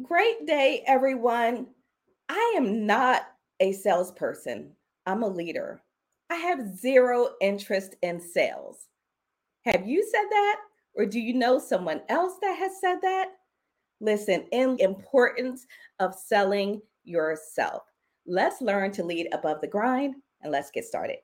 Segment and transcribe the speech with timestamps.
[0.00, 1.66] Great day, everyone.
[2.30, 3.26] I am not
[3.60, 4.72] a salesperson,
[5.04, 5.82] I'm a leader.
[6.30, 8.88] I have zero interest in sales.
[9.66, 10.56] Have you said that?
[10.94, 13.32] Or do you know someone else that has said that?
[14.00, 15.66] Listen, in importance
[16.00, 17.82] of selling yourself.
[18.26, 21.18] Let's learn to lead above the grind and let's get started.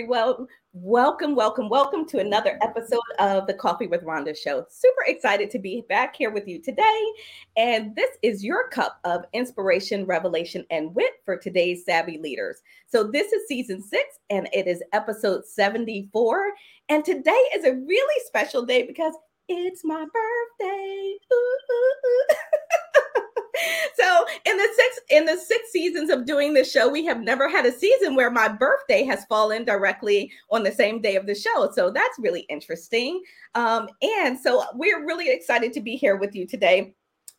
[0.00, 0.46] Everyone.
[0.72, 4.64] Welcome, welcome, welcome to another episode of the Coffee with Rhonda show.
[4.70, 7.04] Super excited to be back here with you today.
[7.58, 12.62] And this is your cup of inspiration, revelation, and wit for today's savvy leaders.
[12.86, 16.52] So, this is season six, and it is episode 74.
[16.88, 19.12] And today is a really special day because
[19.48, 21.14] it's my birthday.
[21.30, 23.22] Ooh, ooh, ooh.
[23.98, 27.48] so in the six in the six seasons of doing this show we have never
[27.48, 31.34] had a season where my birthday has fallen directly on the same day of the
[31.34, 31.70] show.
[31.72, 33.22] So that's really interesting.
[33.54, 36.94] Um, and so we're really excited to be here with you today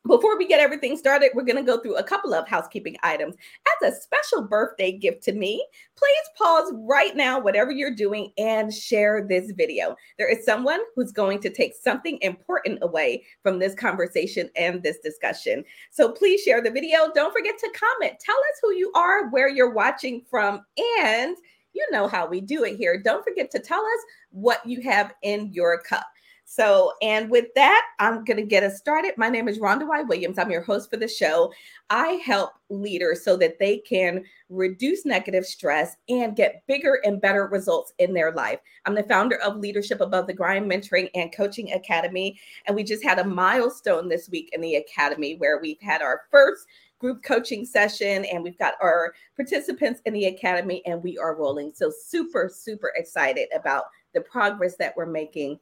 [0.07, 3.35] before we get everything started, we're going to go through a couple of housekeeping items.
[3.83, 5.65] As a special birthday gift to me,
[5.95, 9.95] please pause right now, whatever you're doing, and share this video.
[10.17, 14.97] There is someone who's going to take something important away from this conversation and this
[14.99, 15.63] discussion.
[15.91, 17.11] So please share the video.
[17.13, 18.19] Don't forget to comment.
[18.19, 20.65] Tell us who you are, where you're watching from,
[20.99, 21.37] and
[21.73, 23.01] you know how we do it here.
[23.01, 23.99] Don't forget to tell us
[24.31, 26.05] what you have in your cup.
[26.53, 29.13] So, and with that, I'm going to get us started.
[29.15, 30.01] My name is Rhonda Y.
[30.01, 30.37] Williams.
[30.37, 31.53] I'm your host for the show.
[31.89, 37.47] I help leaders so that they can reduce negative stress and get bigger and better
[37.47, 38.59] results in their life.
[38.85, 42.37] I'm the founder of Leadership Above the Grind Mentoring and Coaching Academy.
[42.67, 46.23] And we just had a milestone this week in the Academy where we've had our
[46.31, 46.67] first
[46.99, 51.71] group coaching session and we've got our participants in the academy and we are rolling
[51.73, 55.57] so super super excited about the progress that we're making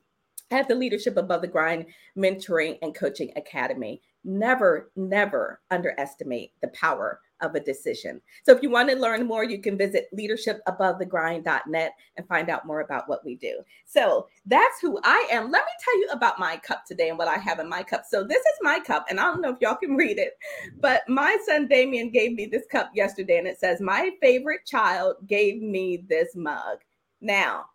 [0.52, 1.86] at the Leadership Above the Grind
[2.18, 4.02] Mentoring and Coaching Academy.
[4.24, 8.22] Never, never underestimate the power of a decision.
[8.44, 12.82] So if you want to learn more, you can visit leadershipabovethegrind.net and find out more
[12.82, 13.62] about what we do.
[13.86, 15.52] So that's who I am.
[15.52, 18.04] Let me tell you about my cup today and what I have in my cup.
[18.10, 20.38] So this is my cup, and I don't know if y'all can read it,
[20.80, 25.16] but my son Damien gave me this cup yesterday, and it says, My favorite child
[25.28, 26.80] gave me this mug.
[27.22, 27.66] Now,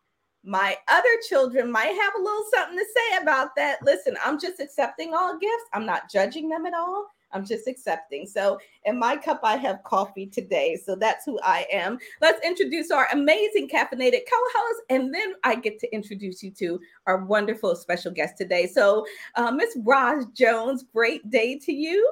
[0.45, 3.79] my other children might have a little something to say about that.
[3.83, 5.65] Listen, I'm just accepting all gifts.
[5.73, 7.07] I'm not judging them at all.
[7.33, 8.27] I'm just accepting.
[8.27, 10.79] So, in my cup, I have coffee today.
[10.85, 11.99] So, that's who I am.
[12.21, 16.79] Let's introduce our amazing caffeinated co host, and then I get to introduce you to
[17.07, 18.69] our wonderful special guest today.
[18.69, 19.05] So,
[19.35, 22.09] uh, Miss Roz Jones, great day to you.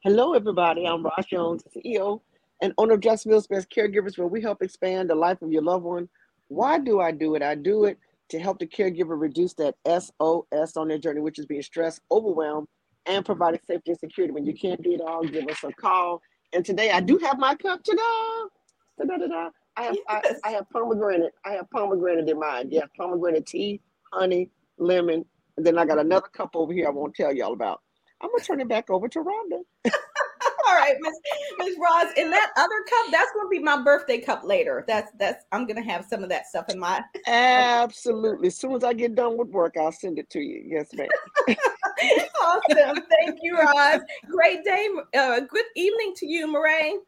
[0.00, 0.84] Hello, everybody.
[0.86, 2.20] I'm Roz Jones, CEO
[2.62, 5.84] and owner of Jacksonville's Best Caregivers, where we help expand the life of your loved
[5.84, 6.08] one.
[6.48, 7.42] Why do I do it?
[7.42, 7.98] I do it
[8.30, 12.68] to help the caregiver reduce that SOS on their journey, which is being stressed, overwhelmed,
[13.04, 14.32] and providing safety and security.
[14.32, 16.22] When you can't do it all, give us a call.
[16.52, 17.82] And today I do have my cup.
[17.82, 18.48] Ta-da!
[18.96, 19.50] Ta-da-da-da.
[19.76, 20.40] I have yes.
[20.44, 21.32] I, I, have pomegranate.
[21.44, 22.68] I have pomegranate in mine.
[22.70, 23.80] Yeah, pomegranate tea,
[24.12, 25.24] honey, lemon,
[25.56, 27.80] and then I got another cup over here I won't tell y'all about.
[28.20, 29.62] I'm gonna turn it back over to Rhonda.
[30.72, 31.14] All right, Miss
[31.58, 32.12] Miss Roz.
[32.16, 34.84] In that other cup, that's gonna be my birthday cup later.
[34.88, 38.46] That's that's I'm gonna have some of that stuff in my absolutely.
[38.46, 40.62] As soon as I get done with work, I'll send it to you.
[40.66, 41.08] Yes, ma'am.
[42.42, 43.04] awesome.
[43.20, 44.00] Thank you, Roz.
[44.30, 44.88] Great day.
[45.14, 46.98] Uh, good evening to you, Mireille.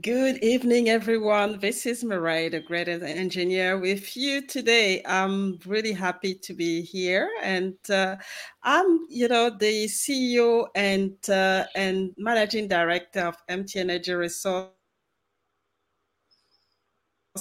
[0.00, 1.58] Good evening, everyone.
[1.58, 5.02] This is Mireille, the greatest engineer, with you today.
[5.04, 8.16] I'm really happy to be here, and uh,
[8.62, 14.68] I'm, you know, the CEO and uh, and managing director of MT Energy Resource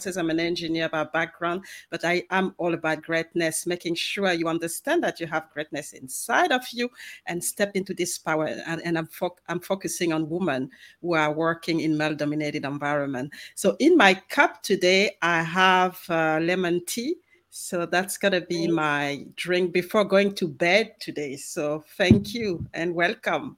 [0.05, 5.03] I'm an engineer by background, but I am all about greatness, making sure you understand
[5.03, 6.89] that you have greatness inside of you
[7.25, 8.45] and step into this power.
[8.45, 10.69] And, and I'm, fo- I'm focusing on women
[11.01, 13.33] who are working in male dominated environment.
[13.55, 17.15] So in my cup today, I have uh, lemon tea.
[17.49, 21.37] So that's going to be my drink before going to bed today.
[21.37, 23.57] So thank you and welcome.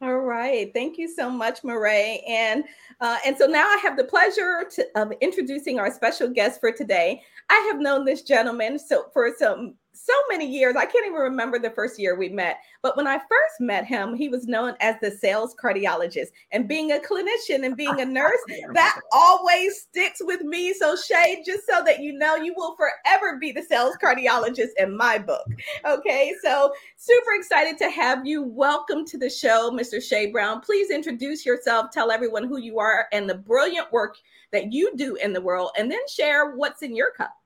[0.00, 0.72] All right.
[0.72, 2.22] Thank you so much, Mireille.
[2.28, 2.64] And
[3.00, 6.70] uh, and so now I have the pleasure to, of introducing our special guest for
[6.70, 7.20] today.
[7.50, 9.74] I have known this gentleman so for some
[10.04, 10.76] so many years.
[10.76, 12.58] I can't even remember the first year we met.
[12.82, 16.28] But when I first met him, he was known as the sales cardiologist.
[16.52, 18.38] And being a clinician and being a nurse,
[18.72, 20.72] that always sticks with me.
[20.74, 24.96] So, Che, just so that you know, you will forever be the sales cardiologist in
[24.96, 25.46] my book.
[25.84, 26.34] Okay.
[26.42, 28.42] So, super excited to have you.
[28.42, 30.06] Welcome to the show, Mr.
[30.06, 30.60] Che Brown.
[30.60, 34.16] Please introduce yourself, tell everyone who you are and the brilliant work
[34.52, 37.37] that you do in the world, and then share what's in your cup.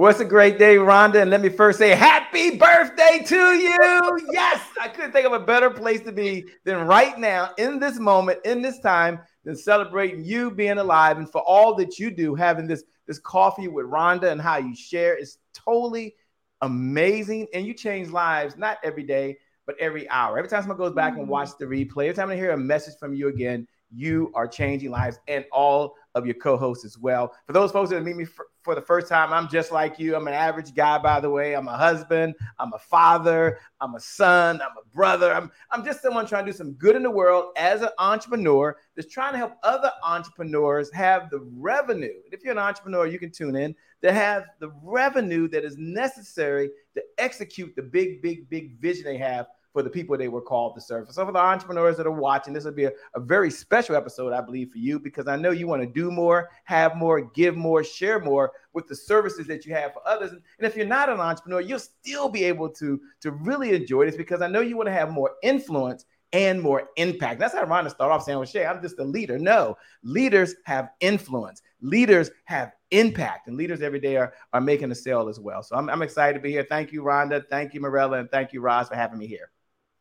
[0.00, 1.20] It's a great day, Rhonda.
[1.22, 4.20] And let me first say happy birthday to you.
[4.30, 7.98] Yes, I couldn't think of a better place to be than right now, in this
[7.98, 12.36] moment, in this time, than celebrating you being alive and for all that you do,
[12.36, 16.14] having this, this coffee with Rhonda and how you share is totally
[16.62, 17.48] amazing.
[17.52, 20.38] And you change lives, not every day, but every hour.
[20.38, 22.94] Every time someone goes back and watch the replay, every time I hear a message
[22.98, 27.34] from you again, you are changing lives and all of your co-hosts as well.
[27.46, 30.14] For those folks that meet me for, for, the first time, I'm just like you.
[30.14, 31.54] I'm an average guy, by the way.
[31.54, 35.32] I'm a husband, I'm a father, I'm a son, I'm a brother.
[35.32, 38.76] I'm, I'm just someone trying to do some good in the world as an entrepreneur
[38.94, 42.12] that's trying to help other entrepreneurs have the revenue.
[42.24, 45.78] And if you're an entrepreneur, you can tune in to have the revenue that is
[45.78, 50.40] necessary to execute the big, big, big vision they have for the people they were
[50.40, 51.10] called to serve.
[51.10, 54.32] So for the entrepreneurs that are watching, this will be a, a very special episode,
[54.32, 57.56] I believe, for you because I know you want to do more, have more, give
[57.56, 60.32] more, share more with the services that you have for others.
[60.32, 64.16] And, if you're not an entrepreneur, you'll still be able to to really enjoy this
[64.16, 67.40] because I know you want to have more influence and more impact.
[67.40, 69.38] That's how Rhonda start off saying, well, Che, I'm just a leader.
[69.38, 71.62] No, leaders have influence.
[71.80, 75.62] Leaders have impact, and leaders every day are, are making a sale as well.
[75.62, 76.66] So I'm, I'm excited to be here.
[76.68, 77.44] Thank you, Rhonda.
[77.48, 79.50] Thank you, Morella, and thank you, Roz, for having me here.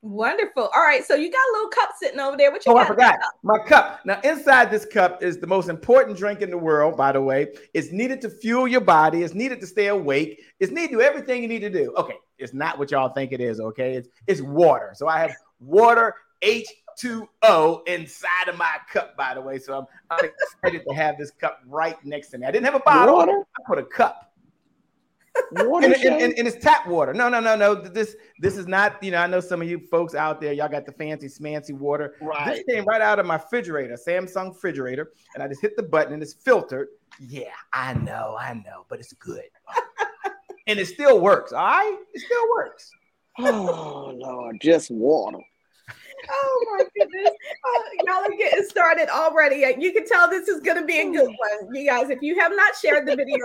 [0.08, 0.70] Wonderful.
[0.74, 1.04] All right.
[1.04, 2.50] So you got a little cup sitting over there.
[2.50, 2.84] What you oh, got?
[2.84, 3.20] I forgot.
[3.44, 4.00] My cup.
[4.06, 7.48] Now, inside this cup is the most important drink in the world, by the way.
[7.74, 11.02] It's needed to fuel your body, it's needed to stay awake, it's needed to do
[11.02, 11.94] everything you need to do.
[11.98, 12.16] Okay.
[12.38, 13.60] It's not what y'all think it is.
[13.60, 13.96] Okay.
[13.96, 14.92] It's, it's water.
[14.96, 19.60] So I have water H2O inside of my cup, by the way.
[19.60, 20.30] So I'm, I'm
[20.64, 22.46] excited to have this cup right next to me.
[22.46, 23.44] I didn't have a bottle, water?
[23.58, 24.27] I put a cup
[25.52, 27.14] water and, and, and, and, it's tap water.
[27.14, 27.76] No, no, no, no.
[27.76, 29.02] This this is not.
[29.04, 30.54] You know, I know some of you folks out there.
[30.54, 32.16] Y'all got the fancy smancy water.
[32.22, 32.56] Right.
[32.56, 36.14] This came right out of my refrigerator, Samsung refrigerator, and I just hit the button
[36.14, 36.90] and it's filtered.
[37.20, 39.44] Yeah, I know, I know, but it's good,
[40.68, 41.52] and it still works.
[41.52, 42.92] All right, it still works.
[43.40, 45.40] Oh Lord, just water
[46.30, 47.32] oh my goodness.
[47.66, 49.66] Oh, y'all are getting started already.
[49.80, 51.76] You can tell this is going to be a good one.
[51.76, 53.38] You guys, if you have not shared the video,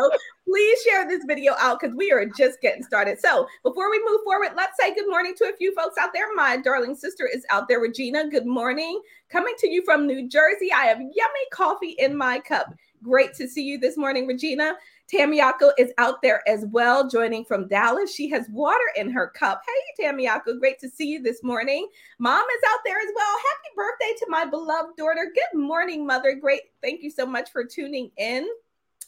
[0.46, 3.20] please share this video out because we are just getting started.
[3.20, 6.32] So before we move forward, let's say good morning to a few folks out there.
[6.34, 8.28] My darling sister is out there, Regina.
[8.28, 9.00] Good morning.
[9.30, 10.72] Coming to you from New Jersey.
[10.72, 12.74] I have yummy coffee in my cup.
[13.02, 14.75] Great to see you this morning, Regina.
[15.12, 18.14] Tamiako is out there as well, joining from Dallas.
[18.14, 19.62] She has water in her cup.
[19.66, 21.88] Hey, Tamiako, great to see you this morning.
[22.19, 23.27] Mom is out there as well.
[23.27, 25.32] Happy birthday to my beloved daughter.
[25.34, 26.34] Good morning, mother.
[26.34, 26.62] Great.
[26.81, 28.48] Thank you so much for tuning in.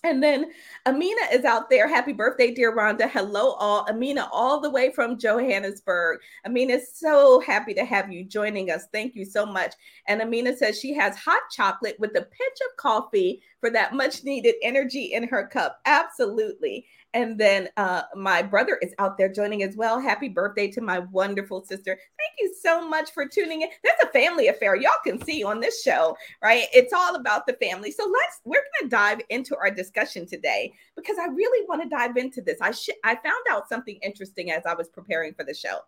[0.04, 0.52] And then
[0.86, 1.88] Amina is out there.
[1.88, 3.08] Happy birthday, dear Rhonda.
[3.10, 3.86] Hello, all.
[3.88, 6.20] Amina, all the way from Johannesburg.
[6.44, 8.86] Amina is so happy to have you joining us.
[8.92, 9.72] Thank you so much.
[10.06, 14.24] And Amina says she has hot chocolate with a pinch of coffee for that much
[14.24, 15.80] needed energy in her cup.
[15.86, 16.86] Absolutely.
[17.14, 20.00] And then uh, my brother is out there joining as well.
[20.00, 21.92] Happy birthday to my wonderful sister.
[21.92, 23.68] Thank you so much for tuning in.
[23.84, 24.74] That's a family affair.
[24.74, 26.64] Y'all can see on this show, right?
[26.74, 27.92] It's all about the family.
[27.92, 31.88] So let's we're going to dive into our discussion today because I really want to
[31.88, 32.60] dive into this.
[32.60, 35.78] I sh- I found out something interesting as I was preparing for the show.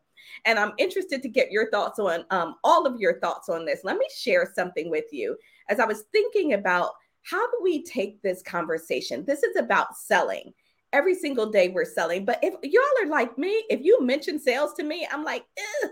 [0.45, 3.81] And I'm interested to get your thoughts on um, all of your thoughts on this.
[3.83, 5.37] Let me share something with you.
[5.69, 6.93] As I was thinking about
[7.23, 9.25] how do we take this conversation?
[9.25, 10.53] This is about selling
[10.97, 12.25] every single day we're selling.
[12.25, 15.91] But if y'all are like me, if you mention sales to me, I'm like, ugh,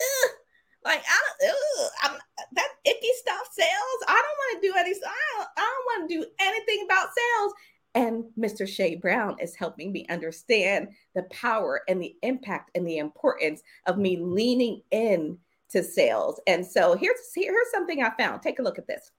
[0.00, 0.30] ugh.
[0.84, 2.18] like I don't, I'm,
[2.54, 3.68] that icky stuff sales.
[4.08, 4.90] I don't want to do any.
[4.90, 7.52] I don't, I don't want to do anything about sales.
[7.94, 8.66] And Mr.
[8.66, 13.98] Che Brown is helping me understand the power and the impact and the importance of
[13.98, 15.38] me leaning in
[15.70, 16.40] to sales.
[16.46, 18.40] And so here's here's something I found.
[18.40, 19.10] Take a look at this.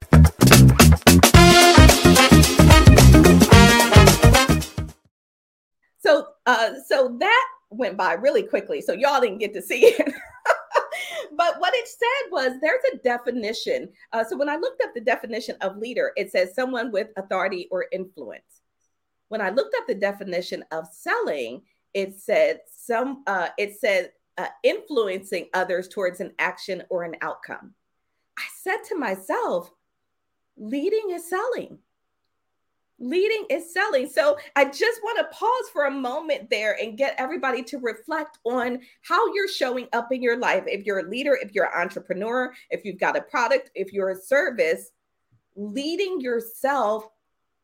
[6.00, 8.80] So, uh, so that went by really quickly.
[8.80, 10.00] So y'all didn't get to see it.
[11.36, 13.88] but what it said was there's a definition.
[14.12, 17.68] Uh, so when I looked up the definition of leader, it says someone with authority
[17.70, 18.62] or influence.
[19.28, 21.62] When I looked up the definition of selling,
[21.94, 23.22] it said some.
[23.26, 27.74] Uh, it said uh, influencing others towards an action or an outcome.
[28.38, 29.70] I said to myself,
[30.56, 31.78] leading is selling
[33.00, 34.08] leading is selling.
[34.08, 38.38] So I just want to pause for a moment there and get everybody to reflect
[38.44, 40.64] on how you're showing up in your life.
[40.66, 44.10] If you're a leader, if you're an entrepreneur, if you've got a product, if you're
[44.10, 44.92] a service,
[45.56, 47.08] leading yourself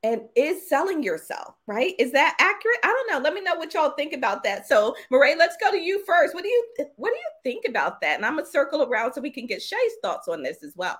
[0.02, 1.94] and is selling yourself, right?
[1.98, 2.78] Is that accurate?
[2.84, 3.22] I don't know.
[3.22, 4.66] Let me know what y'all think about that.
[4.68, 6.34] So, Mireille, let's go to you first.
[6.34, 6.66] What do you
[6.96, 8.16] what do you think about that?
[8.16, 10.98] And I'm gonna circle around so we can get Che's thoughts on this as well.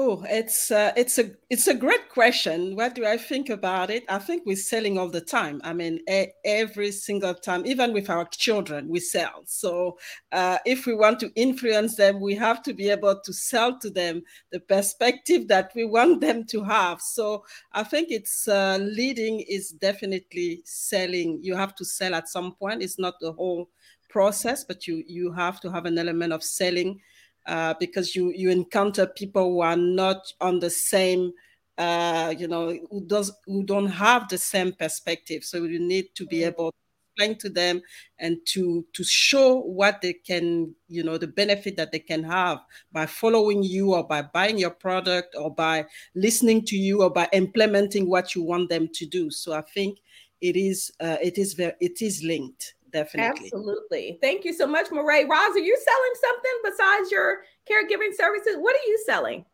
[0.00, 2.76] Oh, it's uh, it's a it's a great question.
[2.76, 4.04] What do I think about it?
[4.08, 5.60] I think we're selling all the time.
[5.64, 9.42] I mean, a- every single time, even with our children, we sell.
[9.46, 9.98] So,
[10.30, 13.88] uh, if we want to influence them, we have to be able to sell to
[13.90, 17.00] them the perspective that we want them to have.
[17.00, 21.40] So, I think it's uh, leading is definitely selling.
[21.42, 22.82] You have to sell at some point.
[22.82, 23.70] It's not the whole
[24.10, 27.00] process, but you you have to have an element of selling
[27.48, 31.32] uh, because you you encounter people who are not on the same
[31.78, 35.44] uh, you know who does who don't have the same perspective.
[35.44, 36.76] So you need to be able to
[37.14, 37.80] explain to them
[38.18, 42.58] and to to show what they can you know the benefit that they can have
[42.92, 47.28] by following you or by buying your product or by listening to you or by
[47.32, 49.30] implementing what you want them to do.
[49.30, 49.98] So i think
[50.40, 53.44] it is uh, it is very it is linked definitely.
[53.44, 54.18] Absolutely.
[54.20, 55.28] Thank you so much, Mireille.
[55.28, 58.56] Roz, are you selling something besides your caregiving services?
[58.58, 59.44] What are you selling?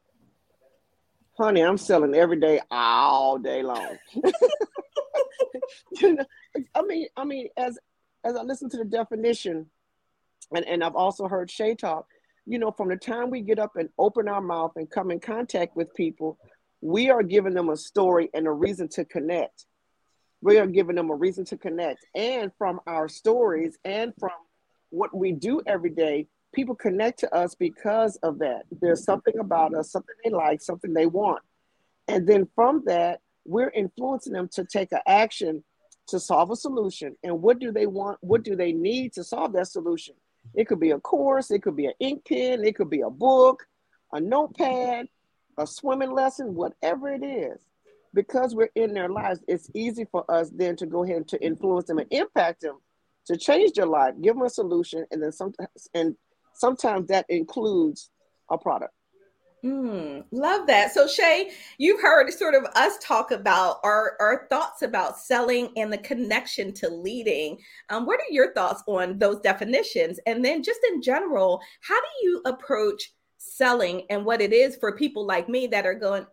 [1.37, 3.99] Honey, I'm selling every day, all day long.
[6.01, 6.25] you know,
[6.75, 7.79] I mean, I mean, as
[8.25, 9.67] as I listen to the definition,
[10.55, 12.07] and, and I've also heard Che talk,
[12.47, 15.19] you know, from the time we get up and open our mouth and come in
[15.21, 16.39] contact with people,
[16.81, 19.67] we are giving them a story and a reason to connect
[20.45, 22.05] we are giving them a reason to connect.
[22.15, 24.31] And from our stories and from
[24.91, 28.65] what we do every day, people connect to us because of that.
[28.83, 31.43] There's something about us, something they like, something they want.
[32.09, 35.65] And then from that, we're influencing them to take an action
[36.09, 37.17] to solve a solution.
[37.25, 38.19] And what do they want?
[38.21, 40.15] What do they need to solve that solution?
[40.53, 43.09] It could be a course, it could be an ink pen, it could be a
[43.09, 43.67] book,
[44.13, 45.09] a notepad,
[45.57, 47.65] a swimming lesson, whatever it is
[48.15, 51.45] because we're in their lives, it's easy for us then to go ahead and to
[51.45, 52.79] influence them and impact them
[53.27, 56.15] to change their life, give them a solution, and then sometimes and
[56.55, 58.11] sometimes that includes
[58.51, 58.93] a product.
[59.65, 60.93] Mm, love that.
[60.93, 65.91] So Che, you've heard sort of us talk about our, our thoughts about selling and
[65.91, 67.57] the connection to leading.
[67.89, 70.21] Um, what are your thoughts on those definitions?
[70.27, 73.14] And then just in general, how do you approach
[73.45, 76.27] selling and what it is for people like me that are going,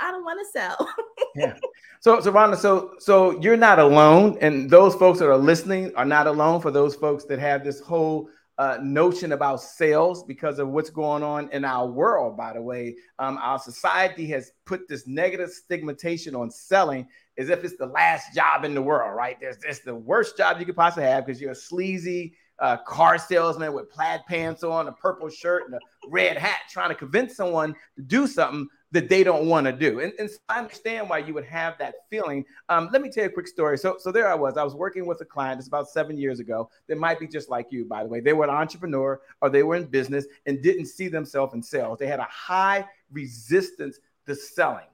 [0.00, 0.88] I don't want to sell.
[1.36, 1.56] yeah.
[2.00, 6.04] So, so Rhonda, so so you're not alone, and those folks that are listening are
[6.04, 6.60] not alone.
[6.60, 11.22] For those folks that have this whole uh, notion about sales because of what's going
[11.22, 12.36] on in our world.
[12.36, 17.64] By the way, um, our society has put this negative stigmatization on selling as if
[17.64, 19.14] it's the last job in the world.
[19.14, 19.38] Right?
[19.40, 23.18] There's it's the worst job you could possibly have because you're a sleazy uh, car
[23.18, 27.36] salesman with plaid pants on, a purple shirt, and a red hat, trying to convince
[27.36, 30.00] someone to do something that they don't want to do.
[30.00, 32.44] And, and so I understand why you would have that feeling.
[32.68, 33.76] Um, let me tell you a quick story.
[33.76, 34.56] So, so there I was.
[34.56, 35.58] I was working with a client.
[35.58, 36.70] It's about seven years ago.
[36.86, 38.20] They might be just like you, by the way.
[38.20, 41.98] They were an entrepreneur or they were in business and didn't see themselves in sales.
[41.98, 44.86] They had a high resistance to selling.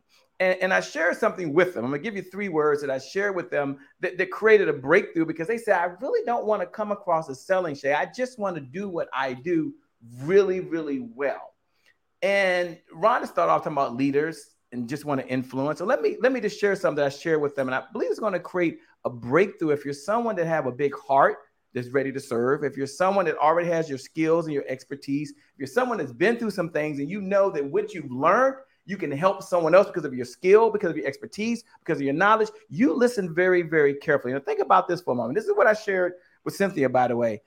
[0.43, 1.85] And, and I shared something with them.
[1.85, 4.73] I'm gonna give you three words that I shared with them that, that created a
[4.73, 7.93] breakthrough because they said, I really don't want to come across as selling Che.
[7.93, 9.73] I just want to do what I do
[10.19, 11.55] really, really well.
[12.23, 15.79] And Ron started off talking about leaders and just want to influence.
[15.79, 17.69] So let me let me just share something that I shared with them.
[17.69, 20.73] And I believe it's going to create a breakthrough if you're someone that have a
[20.73, 21.37] big heart
[21.73, 25.31] that's ready to serve, if you're someone that already has your skills and your expertise,
[25.31, 28.57] if you're someone that's been through some things and you know that what you've learned
[28.85, 32.03] you can help someone else because of your skill, because of your expertise, because of
[32.03, 32.49] your knowledge.
[32.69, 34.33] You listen very, very carefully.
[34.33, 35.37] And think about this for a moment.
[35.37, 37.43] This is what I shared with Cynthia, by the way.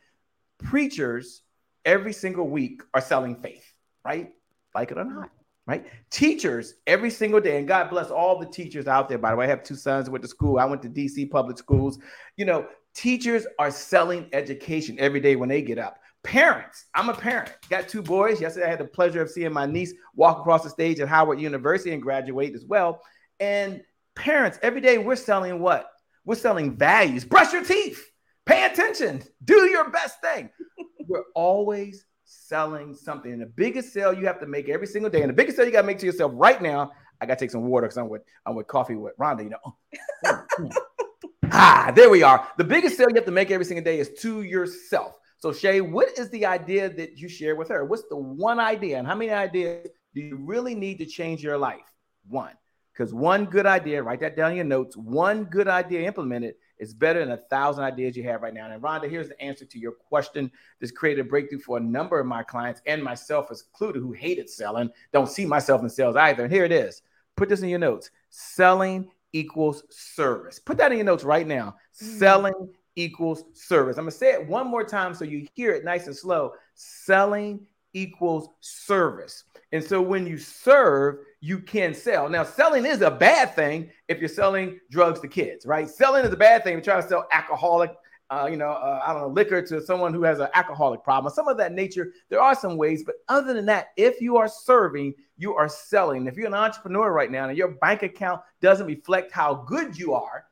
[0.59, 1.41] Preachers
[1.83, 3.65] every single week are selling faith,
[4.05, 4.31] right?
[4.73, 5.29] Like it or not,
[5.67, 5.85] right?
[6.09, 9.17] Teachers every single day, and God bless all the teachers out there.
[9.17, 10.57] By the way, I have two sons who went to school.
[10.57, 11.99] I went to DC public schools.
[12.37, 15.99] You know, teachers are selling education every day when they get up.
[16.25, 17.51] Parents, I'm a parent.
[17.69, 18.41] Got two boys.
[18.41, 21.39] Yesterday, I had the pleasure of seeing my niece walk across the stage at Howard
[21.39, 22.99] University and graduate as well.
[23.39, 23.83] And
[24.15, 25.87] parents, every day we're selling what?
[26.25, 27.25] We're selling values.
[27.25, 28.03] Brush your teeth.
[28.47, 29.21] Pay attention.
[29.43, 30.49] Do your best thing.
[31.07, 33.31] We're always selling something.
[33.31, 35.67] And the biggest sale you have to make every single day, and the biggest sale
[35.67, 36.91] you got to make to yourself right now.
[37.21, 39.43] I got to take some water because I'm with I'm with coffee with Rhonda.
[39.43, 40.69] You know.
[41.51, 42.47] ah, there we are.
[42.57, 45.13] The biggest sale you have to make every single day is to yourself.
[45.37, 47.85] So Che, what is the idea that you share with her?
[47.85, 51.57] What's the one idea, and how many ideas do you really need to change your
[51.57, 51.81] life?
[52.27, 52.53] One,
[52.93, 54.95] because one good idea, write that down in your notes.
[54.95, 58.69] One good idea implemented is better than a thousand ideas you have right now.
[58.69, 60.51] And Rhonda, here's the answer to your question.
[60.79, 64.49] This created a breakthrough for a number of my clients and myself included who hated
[64.49, 66.43] selling, don't see myself in sales either.
[66.43, 67.01] And here it is.
[67.37, 68.11] Put this in your notes.
[68.29, 70.59] Selling equals service.
[70.59, 71.75] Put that in your notes right now.
[72.01, 72.17] Mm-hmm.
[72.17, 73.97] Selling equals service.
[73.97, 76.53] I'm going to say it one more time so you hear it nice and slow.
[76.75, 79.43] Selling equals service.
[79.71, 82.29] And so when you serve, you can sell.
[82.29, 85.89] Now, selling is a bad thing if you're selling drugs to kids, right?
[85.89, 86.73] Selling is a bad thing.
[86.73, 87.93] You're trying to sell alcoholic,
[88.29, 91.33] uh, you know, uh, I don't know, liquor to someone who has an alcoholic problem,
[91.33, 92.13] some of that nature.
[92.29, 96.27] There are some ways, but other than that, if you are serving, you are selling.
[96.27, 100.13] If you're an entrepreneur right now and your bank account doesn't reflect how good you
[100.13, 100.45] are,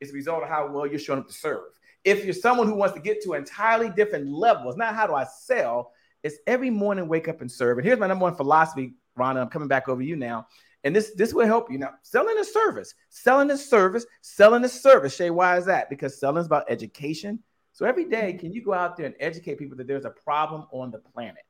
[0.00, 1.72] it's a result of how well you're showing up to serve.
[2.04, 5.24] If you're someone who wants to get to entirely different levels, not how do I
[5.24, 5.92] sell,
[6.22, 7.78] it's every morning wake up and serve.
[7.78, 9.40] And here's my number one philosophy, Rhonda.
[9.40, 10.46] I'm coming back over you now.
[10.82, 11.90] And this this will help you now.
[12.02, 15.16] Selling a service, selling a service, selling a service.
[15.16, 15.90] Che, why is that?
[15.90, 17.38] Because selling is about education.
[17.72, 18.38] So every day, mm-hmm.
[18.38, 21.44] can you go out there and educate people that there's a problem on the planet?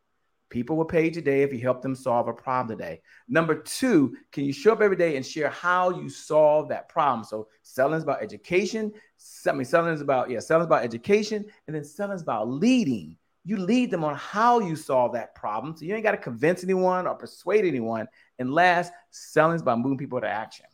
[0.50, 3.00] People will pay today if you help them solve a problem today.
[3.28, 7.24] Number two, can you show up every day and share how you solve that problem?
[7.24, 8.92] So selling is about education.
[9.48, 12.48] I mean, selling is about yeah, selling is about education, and then selling is about
[12.48, 15.74] leading you lead them on how you solve that problem.
[15.76, 18.06] So you ain't got to convince anyone or persuade anyone.
[18.38, 20.66] And last, selling is about moving people to action.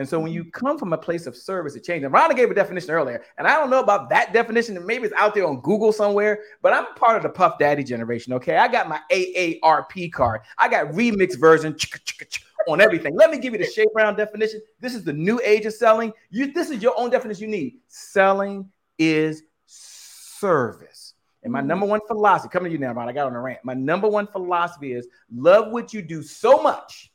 [0.00, 0.50] And so when you mm-hmm.
[0.66, 2.06] come from a place of service, it changes.
[2.06, 5.04] And Rhonda gave a definition earlier, and I don't know about that definition, and maybe
[5.04, 8.32] it's out there on Google somewhere, but I'm part of the Puff Daddy generation.
[8.32, 8.56] Okay.
[8.56, 10.40] I got my AARP card.
[10.56, 11.76] I got remix version
[12.66, 13.14] on everything.
[13.14, 14.62] Let me give you the Che Brown definition.
[14.80, 16.14] This is the new age of selling.
[16.30, 17.74] You this is your own definition you need.
[17.88, 21.12] Selling is service.
[21.42, 23.60] And my number one philosophy, coming to you now, Ron, I got on a rant.
[23.64, 27.09] My number one philosophy is love what you do so much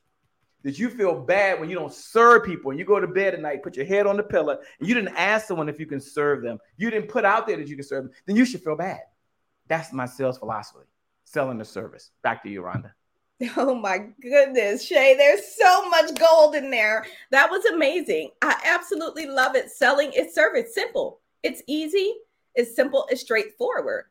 [0.65, 3.41] that you feel bad when you don't serve people and you go to bed at
[3.41, 6.01] night, put your head on the pillow, and you didn't ask someone if you can
[6.01, 6.57] serve them.
[6.75, 8.99] You didn't put out there that you can serve them, then you should feel bad.
[9.67, 10.85] That's my sales philosophy.
[11.23, 12.11] Selling the service.
[12.21, 12.91] Back to you, Rhonda.
[13.57, 17.05] Oh my goodness, Che, there's so much gold in there.
[17.31, 18.31] That was amazing.
[18.41, 19.69] I absolutely love it.
[19.69, 20.73] Selling is service.
[20.73, 21.19] Simple.
[21.43, 22.13] It's easy.
[22.55, 23.05] It's simple.
[23.09, 24.05] It's straightforward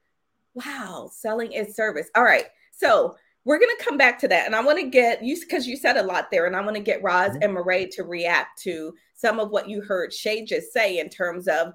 [0.54, 2.08] wow, selling is service.
[2.14, 2.46] All right.
[2.70, 4.46] So we're going to come back to that.
[4.46, 6.76] And I want to get you because you said a lot there, and I want
[6.76, 7.42] to get Roz mm-hmm.
[7.42, 11.46] and Mireille to react to some of what you heard Che just say in terms
[11.48, 11.72] of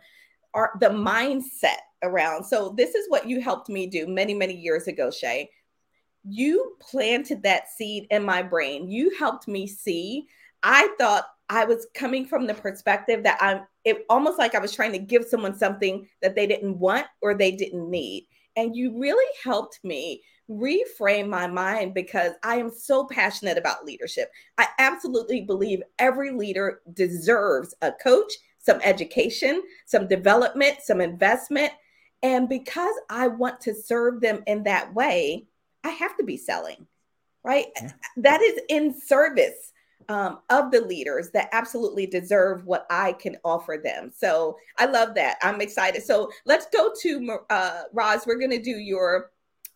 [0.53, 2.43] our, the mindset around.
[2.43, 5.49] So, this is what you helped me do many, many years ago, Che.
[6.23, 8.89] You planted that seed in my brain.
[8.89, 10.27] You helped me see.
[10.63, 14.73] I thought I was coming from the perspective that I'm it almost like I was
[14.73, 18.27] trying to give someone something that they didn't want or they didn't need.
[18.55, 24.31] And you really helped me reframe my mind because I am so passionate about leadership.
[24.57, 31.71] I absolutely believe every leader deserves a coach, some education, some development, some investment.
[32.23, 35.45] And because I want to serve them in that way,
[35.83, 36.88] I have to be selling,
[37.43, 37.67] right?
[37.81, 37.91] Yeah.
[38.17, 39.71] That is in service
[40.10, 44.12] um, of the leaders that absolutely deserve what I can offer them.
[44.13, 45.38] So I love that.
[45.41, 46.04] I'm excited.
[46.04, 48.26] So let's go to uh, Roz.
[48.26, 49.32] We're going to do your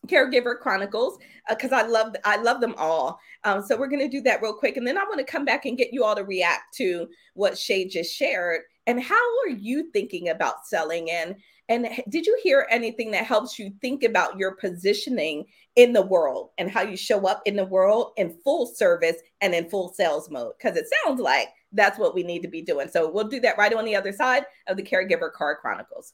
[0.08, 1.18] caregiver chronicles
[1.48, 3.18] because uh, I love I love them all.
[3.44, 5.44] Um, so we're going to do that real quick, and then I want to come
[5.44, 8.62] back and get you all to react to what Che just shared.
[8.86, 11.10] And how are you thinking about selling?
[11.10, 11.36] And
[11.68, 15.46] and did you hear anything that helps you think about your positioning
[15.76, 19.54] in the world and how you show up in the world in full service and
[19.54, 20.52] in full sales mode?
[20.58, 22.88] Because it sounds like that's what we need to be doing.
[22.88, 26.12] So we'll do that right on the other side of the Caregiver Car Chronicles.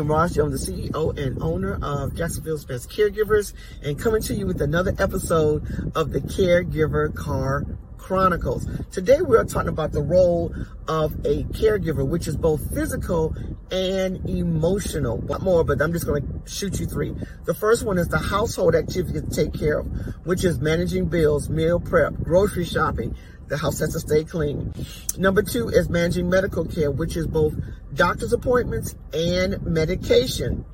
[0.00, 0.36] Am Ross.
[0.38, 4.94] I'm the CEO and owner of Jacksonville's Best Caregivers and coming to you with another
[4.98, 7.66] episode of the Caregiver Car
[7.98, 8.66] Chronicles.
[8.90, 10.54] Today we are talking about the role
[10.88, 13.36] of a caregiver, which is both physical
[13.70, 15.18] and emotional.
[15.18, 17.14] What more, but I'm just going to shoot you three.
[17.44, 19.86] The first one is the household activities to take care of,
[20.24, 23.14] which is managing bills, meal prep, grocery shopping,
[23.50, 24.72] the house has to stay clean.
[25.18, 27.52] Number two is managing medical care, which is both
[27.92, 30.64] doctor's appointments and medication.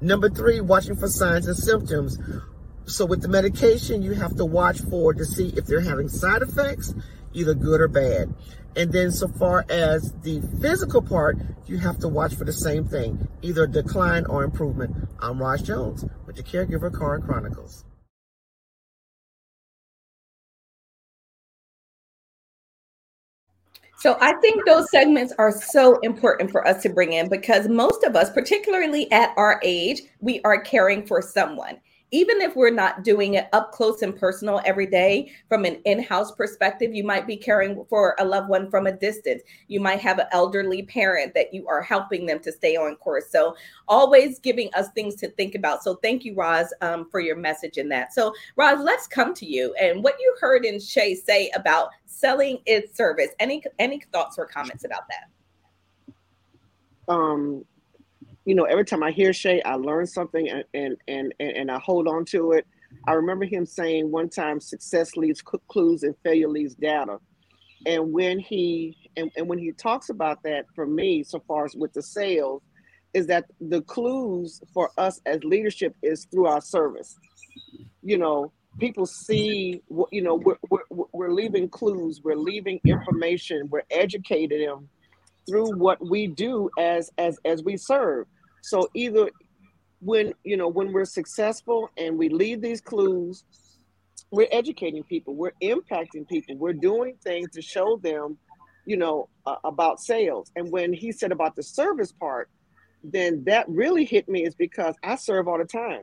[0.00, 2.18] Number three, watching for signs and symptoms.
[2.86, 6.42] So with the medication, you have to watch for to see if they're having side
[6.42, 6.92] effects,
[7.32, 8.34] either good or bad.
[8.74, 12.86] And then so far as the physical part, you have to watch for the same
[12.86, 15.08] thing, either decline or improvement.
[15.18, 17.84] I'm Ross Jones with the Caregiver Car Chronicles.
[24.06, 28.04] So I think those segments are so important for us to bring in because most
[28.04, 31.80] of us, particularly at our age, we are caring for someone
[32.12, 36.32] even if we're not doing it up close and personal every day from an in-house
[36.32, 39.42] perspective you might be caring for a loved one from a distance.
[39.68, 43.30] You might have an elderly parent that you are helping them to stay on course.
[43.30, 43.56] So
[43.88, 45.82] always giving us things to think about.
[45.82, 48.12] So thank you roz um, for your message in that.
[48.12, 52.58] So roz let's come to you and what you heard in Che say about selling
[52.66, 53.30] its service.
[53.40, 57.12] Any any thoughts or comments about that?
[57.12, 57.64] Um
[58.46, 61.78] you know, every time I hear Che, I learn something and and and and I
[61.80, 62.66] hold on to it.
[63.06, 67.18] I remember him saying one time, "Success leaves clues and failure leaves data."
[67.86, 71.74] And when he and, and when he talks about that, for me, so far as
[71.74, 72.62] with the sales,
[73.14, 77.16] is that the clues for us as leadership is through our service.
[78.02, 79.82] You know, people see,
[80.12, 84.88] you know, we're, we're, we're leaving clues, we're leaving information, we're educating them
[85.48, 88.26] through what we do as as as we serve
[88.66, 89.30] so either
[90.00, 93.44] when you know when we're successful and we leave these clues,
[94.32, 98.36] we're educating people, we're impacting people, we're doing things to show them,
[98.84, 100.50] you know, uh, about sales.
[100.56, 102.50] And when he said about the service part,
[103.04, 106.02] then that really hit me is because I serve all the time.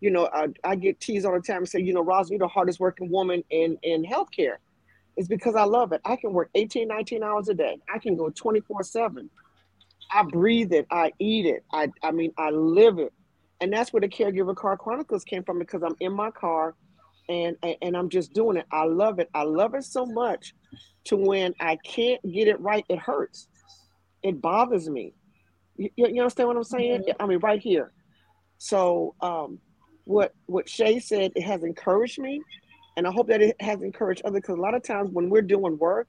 [0.00, 2.38] You know, I, I get teased all the time and say, you know, Roz, you're
[2.38, 4.56] the hardest working woman in in healthcare.
[5.16, 6.02] It's because I love it.
[6.04, 7.78] I can work 18, 19 hours a day.
[7.92, 9.30] I can go 24 7.
[10.14, 13.12] I breathe it, I eat it, I I mean I live it.
[13.60, 16.74] And that's where the caregiver car chronicles came from because I'm in my car
[17.28, 18.66] and, and and I'm just doing it.
[18.70, 19.28] I love it.
[19.34, 20.54] I love it so much
[21.04, 23.48] to when I can't get it right, it hurts.
[24.22, 25.14] It bothers me.
[25.76, 27.02] You, you understand what I'm saying?
[27.02, 27.22] Mm-hmm.
[27.22, 27.92] I mean, right here.
[28.58, 29.58] So um,
[30.04, 32.40] what what Che said, it has encouraged me,
[32.96, 34.42] and I hope that it has encouraged others.
[34.42, 36.08] Because a lot of times when we're doing work,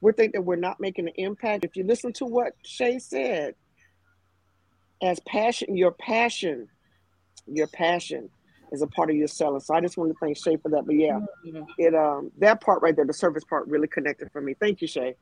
[0.00, 1.64] we think that we're not making an impact.
[1.64, 3.54] If you listen to what Che said,
[5.02, 6.68] as passion, your passion,
[7.46, 8.30] your passion
[8.72, 9.60] is a part of your selling.
[9.60, 10.84] So I just want to thank Che for that.
[10.86, 11.62] But yeah, mm-hmm.
[11.78, 14.54] it um that part right there, the service part really connected for me.
[14.58, 15.16] Thank you, Che.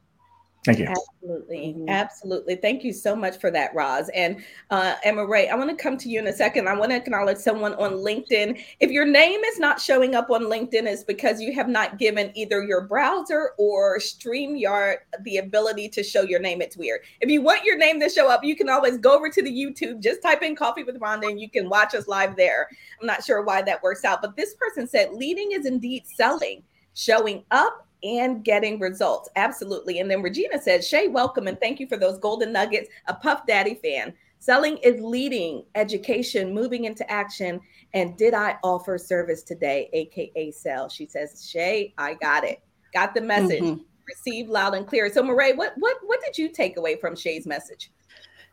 [0.69, 0.87] Thank you.
[0.87, 1.57] Absolutely.
[1.57, 1.89] Mm-hmm.
[1.89, 2.57] Absolutely.
[2.57, 4.11] Thank you so much for that, Roz.
[4.11, 6.69] And uh, Emma Ray, I want to come to you in a second.
[6.69, 8.63] I want to acknowledge someone on LinkedIn.
[8.79, 12.33] If your name is not showing up on LinkedIn, it's because you have not given
[12.35, 16.61] either your browser or StreamYard the ability to show your name.
[16.61, 17.01] It's weird.
[17.23, 19.51] If you want your name to show up, you can always go over to the
[19.51, 22.69] YouTube, just type in Coffee with Rhonda, and you can watch us live there.
[23.01, 26.63] I'm not sure why that works out, but this person said leading is indeed selling,
[26.93, 29.29] showing up and getting results.
[29.37, 30.01] Absolutely.
[30.01, 32.89] And then Regina says, Che, welcome and thank you for those golden nuggets.
[33.07, 34.15] A Puff Daddy fan.
[34.41, 37.61] Selling is leading, education, moving into action.
[37.95, 40.89] And did I offer service today, aka sell?
[40.89, 42.63] She says, Che, I got it.
[42.95, 43.63] Got the message.
[43.63, 43.83] Mm-hmm.
[44.07, 45.13] Received loud and clear.
[45.13, 47.91] So, Mireille, what what what did you take away from Che's message?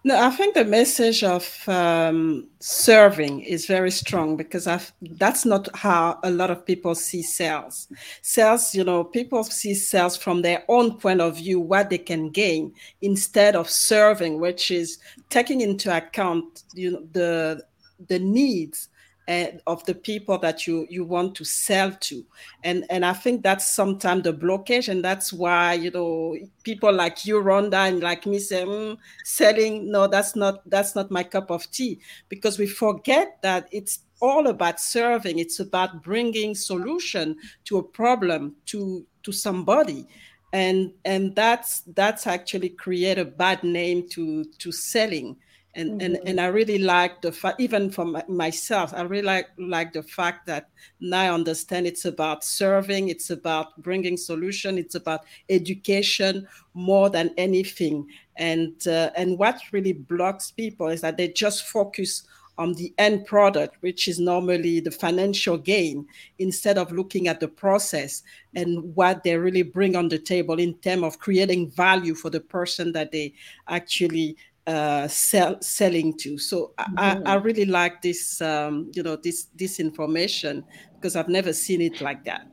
[0.05, 5.67] No, I think the message of um, serving is very strong because I've, that's not
[5.75, 7.87] how a lot of people see sales.
[8.21, 12.29] Sales, you know, people see sales from their own point of view, what they can
[12.29, 14.99] gain, instead of serving, which is
[15.31, 17.63] taking into account, you know, the
[18.07, 18.89] the needs
[19.27, 22.23] and of the people that you you want to sell to.
[22.63, 27.25] And and i think that's sometimes the blockage and that's why you know people like
[27.25, 31.49] you rhonda and like me say mm, selling no that's not that's not my cup
[31.49, 31.99] of tea.
[32.29, 35.39] Because we forget that it's all about serving.
[35.39, 40.07] It's about bringing solution to a problem to to somebody.
[40.53, 45.37] And and that's that's actually create a bad name to to selling
[45.75, 46.01] and mm-hmm.
[46.01, 50.03] and and I really like the fact, even for myself, I really like like the
[50.03, 56.47] fact that now I understand it's about serving, it's about bringing solution, it's about education
[56.73, 58.07] more than anything.
[58.37, 62.23] And uh, and what really blocks people is that they just focus
[62.57, 66.07] on the end product, which is normally the financial gain,
[66.39, 68.23] instead of looking at the process
[68.55, 72.39] and what they really bring on the table in terms of creating value for the
[72.39, 73.33] person that they
[73.67, 76.37] actually uh, sell, selling to.
[76.37, 76.97] So mm-hmm.
[76.97, 80.63] I, I, really like this, um, you know, this this information
[80.95, 82.47] because I've never seen it like that.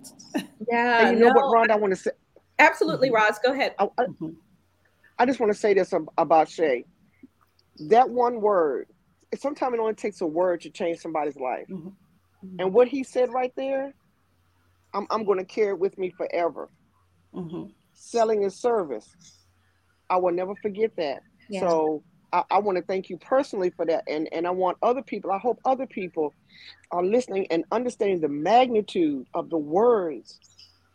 [0.69, 1.71] Yeah, and you know no, what, Ron?
[1.71, 2.11] I, I want to say.
[2.59, 3.17] Absolutely, mm-hmm.
[3.17, 3.39] Roz.
[3.45, 3.75] Go ahead.
[3.79, 4.31] I, I, mm-hmm.
[5.19, 6.85] I just want to say this about Che.
[7.89, 8.89] That one word,
[9.39, 11.67] sometimes it only takes a word to change somebody's life.
[11.71, 12.61] Mm-hmm.
[12.61, 13.95] And what he said right there,
[14.95, 16.69] I'm, I'm going to carry it with me forever.
[17.35, 17.71] Mm-hmm.
[17.95, 19.09] Selling a service.
[20.11, 21.23] I will never forget that.
[21.53, 21.61] Yeah.
[21.61, 24.05] So I, I want to thank you personally for that.
[24.09, 26.35] And, and I want other people, I hope other people
[26.91, 30.41] are listening and understanding the magnitude of the words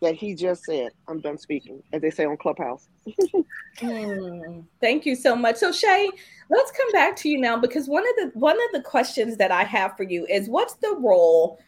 [0.02, 0.90] that he just said.
[1.08, 2.88] I'm done speaking, as they say on Clubhouse.
[3.80, 5.56] mm, thank you so much.
[5.56, 6.10] So Che,
[6.50, 9.52] let's come back to you now because one of the one of the questions that
[9.52, 11.60] I have for you is what's the role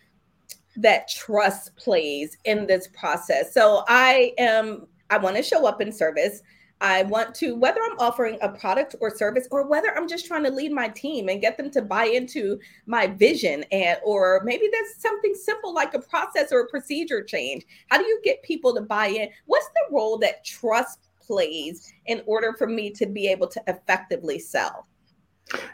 [0.77, 3.55] that trust plays in this process?
[3.55, 6.43] So I am I want to show up in service.
[6.81, 10.45] I want to, whether I'm offering a product or service, or whether I'm just trying
[10.45, 14.69] to lead my team and get them to buy into my vision, and or maybe
[14.73, 17.65] there's something simple like a process or a procedure change.
[17.89, 19.29] How do you get people to buy in?
[19.47, 24.39] What's the role that trust plays in order for me to be able to effectively
[24.39, 24.87] sell?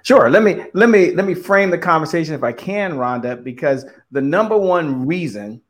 [0.02, 0.30] Sure.
[0.30, 4.22] Let me let me let me frame the conversation if I can, Rhonda, because the
[4.22, 5.60] number one reason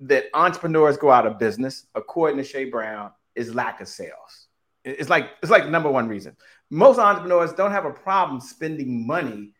[0.00, 4.39] that entrepreneurs go out of business, according to Che Brown, is lack of sales.
[4.84, 6.36] It's like it's like number one reason.
[6.70, 9.52] Most entrepreneurs don't have a problem spending money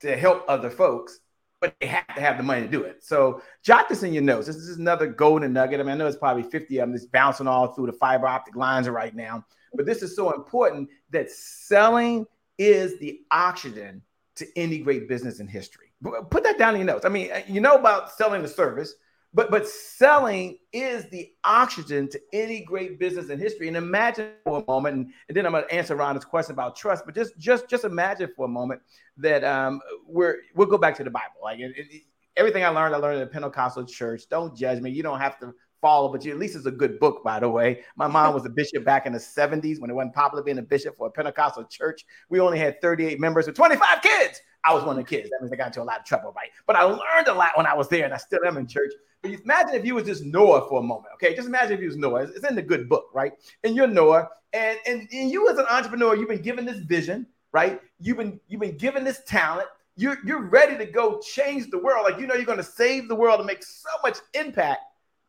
[0.00, 1.18] to help other folks,
[1.60, 3.02] but they have to have the money to do it.
[3.02, 4.46] So jot this in your notes.
[4.46, 5.80] This is another golden nugget.
[5.80, 8.26] I mean, I know it's probably 50 of them that's bouncing all through the fiber
[8.26, 12.26] optic lines right now, but this is so important that selling
[12.58, 14.02] is the oxygen
[14.36, 15.92] to any great business in history.
[16.30, 17.04] Put that down in your notes.
[17.04, 18.94] I mean, you know about selling the service
[19.34, 23.68] but but selling is the oxygen to any great business in history.
[23.68, 26.76] And imagine for a moment, and, and then I'm going to answer Ron's question about
[26.76, 27.04] trust.
[27.04, 28.80] But just just just imagine for a moment
[29.18, 31.36] that um, we're we'll go back to the Bible.
[31.42, 32.02] Like it, it,
[32.36, 34.22] everything I learned, I learned at the Pentecostal church.
[34.30, 34.90] Don't judge me.
[34.90, 37.48] You don't have to follow, but you, at least it's a good book, by the
[37.48, 37.84] way.
[37.96, 40.62] My mom was a bishop back in the 70s when it wasn't popular being a
[40.62, 42.04] bishop for a Pentecostal church.
[42.28, 44.40] We only had 38 members with 25 kids.
[44.64, 45.30] I was one of the kids.
[45.30, 46.50] That means I got into a lot of trouble, right?
[46.66, 48.92] But I learned a lot when I was there, and I still am in church.
[49.22, 51.34] But imagine if you was just Noah for a moment, okay?
[51.34, 52.22] Just imagine if you was Noah.
[52.22, 53.32] It's in the good book, right?
[53.64, 57.26] And you're Noah, and, and, and you as an entrepreneur, you've been given this vision,
[57.52, 57.80] right?
[58.00, 59.68] You've been you've been given this talent.
[59.96, 62.04] You're you're ready to go change the world.
[62.04, 64.80] Like you know you're going to save the world and make so much impact,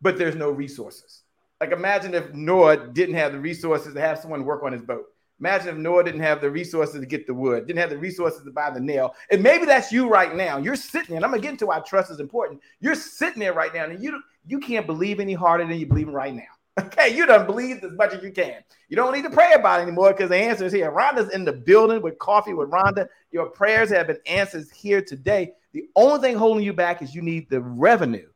[0.01, 1.23] but there's no resources.
[1.59, 5.05] Like imagine if Noah didn't have the resources to have someone work on his boat.
[5.39, 8.43] Imagine if Noah didn't have the resources to get the wood, didn't have the resources
[8.43, 9.15] to buy the nail.
[9.31, 10.57] And maybe that's you right now.
[10.57, 12.61] You're sitting there, and I'm gonna get into why trust is important.
[12.81, 16.07] You're sitting there right now, and you you can't believe any harder than you believe
[16.07, 16.43] right now.
[16.79, 18.63] Okay, you done believe as much as you can.
[18.87, 20.89] You don't need to pray about it anymore because the answer is here.
[20.89, 23.09] Rhonda's in the building with coffee with Rhonda.
[23.31, 25.51] Your prayers have been answered here today.
[25.73, 28.29] The only thing holding you back is you need the revenue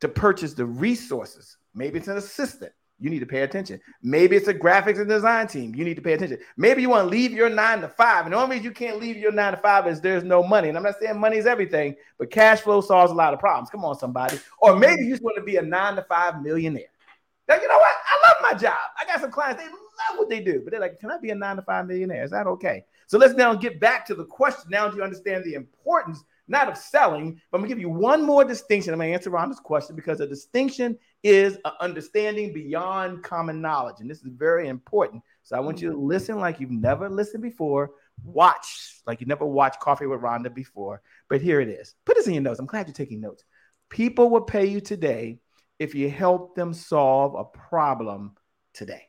[0.00, 1.56] to purchase the resources.
[1.72, 3.80] Maybe it's an assistant you need to pay attention.
[4.02, 5.74] Maybe it's a graphics and design team.
[5.74, 6.38] You need to pay attention.
[6.56, 8.26] Maybe you want to leave your nine to five.
[8.26, 10.68] And the only reason you can't leave your nine to five is there's no money.
[10.68, 13.70] And I'm not saying money is everything, but cash flow solves a lot of problems.
[13.70, 14.38] Come on, somebody.
[14.58, 16.90] Or maybe you just want to be a nine to five millionaire.
[17.48, 17.92] Now, you know what?
[18.06, 18.78] I love my job.
[19.00, 21.30] I got some clients, they love what they do, but they're like, can I be
[21.30, 22.22] a nine to five millionaire?
[22.22, 22.84] Is that okay?
[23.06, 24.70] So let's now get back to the question.
[24.70, 28.22] Now do you understand the importance not of selling, but I'm gonna give you one
[28.24, 28.92] more distinction.
[28.92, 33.96] I'm gonna answer Rhonda's question because a distinction is an understanding beyond common knowledge.
[34.00, 35.22] And this is very important.
[35.42, 37.92] So I want you to listen like you've never listened before.
[38.24, 41.00] Watch like you never watched Coffee with Rhonda before.
[41.28, 41.94] But here it is.
[42.04, 42.58] Put this in your notes.
[42.58, 43.44] I'm glad you're taking notes.
[43.88, 45.38] People will pay you today
[45.78, 48.34] if you help them solve a problem
[48.74, 49.08] today.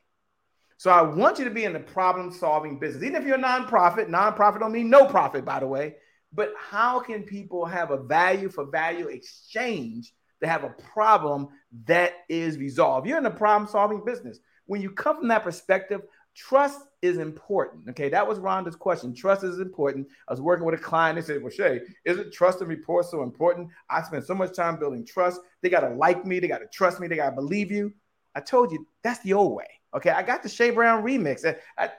[0.78, 3.04] So I want you to be in the problem solving business.
[3.04, 5.94] Even if you're a nonprofit, nonprofit don't mean no profit, by the way.
[6.32, 11.48] But how can people have a value for value exchange to have a problem
[11.86, 13.06] that is resolved?
[13.06, 14.38] You're in a problem solving business.
[14.66, 16.02] When you come from that perspective,
[16.34, 17.88] trust is important.
[17.90, 19.14] Okay, that was Rhonda's question.
[19.14, 20.08] Trust is important.
[20.28, 21.16] I was working with a client.
[21.16, 23.68] They said, Well, Che, isn't trust and rapport so important?
[23.90, 25.40] I spend so much time building trust.
[25.60, 26.38] They got to like me.
[26.38, 27.08] They got to trust me.
[27.08, 27.92] They got to believe you.
[28.34, 29.66] I told you that's the old way.
[29.94, 31.44] Okay, I got the Che Brown remix.
[31.44, 31.90] I, I,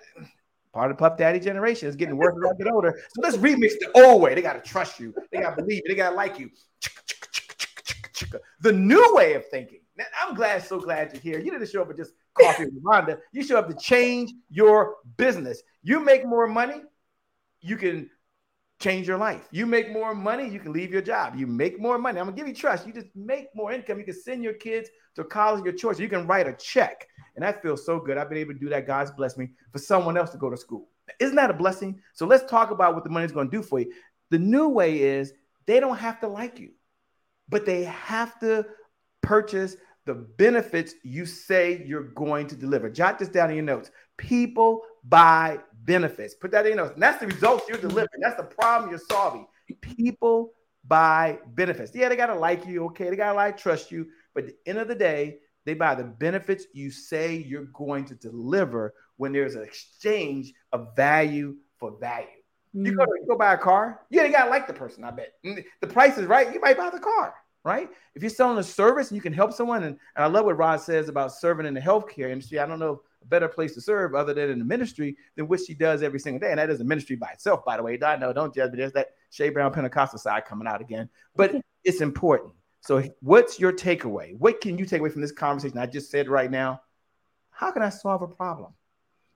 [0.73, 2.99] part of the Puff Daddy generation is getting worse as I get older.
[3.15, 4.33] So let's remix the old way.
[4.35, 5.13] They got to trust you.
[5.31, 5.89] They got to believe you.
[5.89, 6.49] They got to like you.
[8.61, 9.79] The new way of thinking.
[10.19, 11.39] I'm glad, so glad you're here.
[11.39, 13.19] You didn't show up with just coffee with Rhonda.
[13.31, 15.61] You show up to change your business.
[15.83, 16.81] You make more money,
[17.61, 18.09] you can
[18.79, 19.47] change your life.
[19.51, 21.35] You make more money, you can leave your job.
[21.35, 22.19] You make more money.
[22.19, 22.87] I'm gonna give you trust.
[22.87, 23.99] You just make more income.
[23.99, 25.99] You can send your kids to college your choice.
[25.99, 27.07] You can write a check.
[27.35, 28.17] And that feels so good.
[28.17, 28.87] I've been able to do that.
[28.87, 30.87] God's blessed me for someone else to go to school.
[31.19, 32.01] Isn't that a blessing?
[32.13, 33.91] So let's talk about what the money's going to do for you.
[34.29, 35.33] The new way is
[35.65, 36.71] they don't have to like you,
[37.49, 38.65] but they have to
[39.21, 42.89] purchase the benefits you say you're going to deliver.
[42.89, 43.89] Jot this down in your notes.
[44.17, 46.35] People buy benefits.
[46.35, 46.93] Put that in your notes.
[46.93, 48.21] And that's the results you're delivering.
[48.21, 49.47] That's the problem you're solving.
[49.81, 50.53] People
[50.85, 51.91] buy benefits.
[51.95, 53.09] Yeah, they gotta like you, okay?
[53.09, 56.03] They gotta like trust you, but at the end of the day, they buy the
[56.03, 62.27] benefits you say you're going to deliver when there's an exchange of value for value.
[62.75, 62.85] Mm-hmm.
[62.87, 65.03] You go to you go buy a car, you ain't gotta like the person.
[65.03, 66.53] I bet the price is right.
[66.53, 67.89] You might buy the car, right?
[68.15, 70.57] If you're selling a service and you can help someone, and, and I love what
[70.57, 72.59] Roz says about serving in the healthcare industry.
[72.59, 75.61] I don't know a better place to serve other than in the ministry than what
[75.61, 77.63] she does every single day, and that is a ministry by itself.
[77.63, 78.77] By the way, I know, don't judge me.
[78.77, 82.53] There's that Che Brown Pentecostal side coming out again, but it's important.
[82.83, 84.37] So, what's your takeaway?
[84.37, 86.81] What can you take away from this conversation I just said right now?
[87.49, 88.73] How can I solve a problem?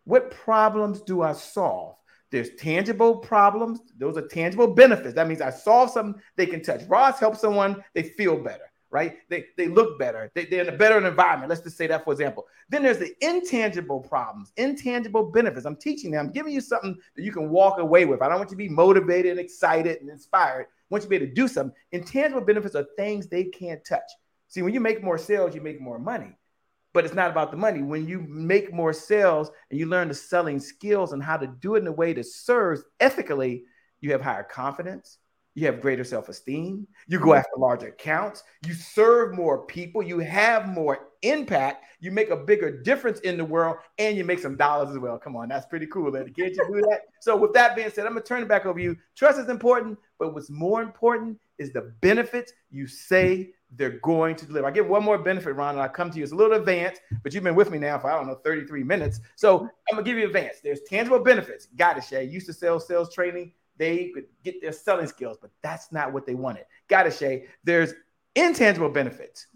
[0.04, 1.96] What problems do I solve?
[2.30, 3.80] There's tangible problems.
[3.98, 5.16] Those are tangible benefits.
[5.16, 6.82] That means I solve something they can touch.
[6.90, 9.16] Roz helps someone, they feel better, right?
[9.30, 10.30] They, they look better.
[10.36, 11.50] They, they're in a better environment.
[11.50, 12.48] Let's just say that, for example.
[12.68, 15.66] Then there's the intangible problems, intangible benefits.
[15.66, 18.22] I'm teaching them, I'm giving you something that you can walk away with.
[18.22, 20.66] I don't want you to be motivated and excited and inspired.
[20.89, 24.10] Once you be able to do something, intangible benefits are things they can't touch.
[24.47, 26.38] See, when you make more sales, you make more money.
[26.93, 27.84] But it's not about the money.
[27.84, 31.76] When you make more sales and you learn the selling skills and how to do
[31.76, 33.65] it in a way that serves ethically,
[34.00, 35.17] you have higher confidence,
[35.58, 40.67] you have greater self-esteem, you go after larger accounts, you serve more people, you have
[40.67, 44.91] more impact, you make a bigger difference in the world, and you make some dollars
[44.91, 45.17] as well.
[45.17, 46.12] Come on, that's pretty cool.
[46.12, 47.00] Can't you do that?
[47.22, 48.96] So, with that being said, I'm gonna turn it back over to you.
[49.15, 54.46] Trust is important, but what's more important is the benefits you say they're going to
[54.46, 54.67] deliver.
[54.67, 56.24] I give one more benefit, Ron, and I come to you.
[56.24, 58.84] It's a little advanced, but you've been with me now for I don't know 33
[58.84, 59.22] minutes.
[59.36, 60.58] So I'm gonna give you advance.
[60.63, 61.65] There's tangible benefits.
[61.76, 62.26] Got it, Che.
[62.26, 63.54] Used to sell sales training.
[63.78, 66.66] They could get their selling skills, but that's not what they wanted.
[66.88, 67.46] Got it, Che.
[67.63, 67.94] There's
[68.36, 69.48] intangible benefits,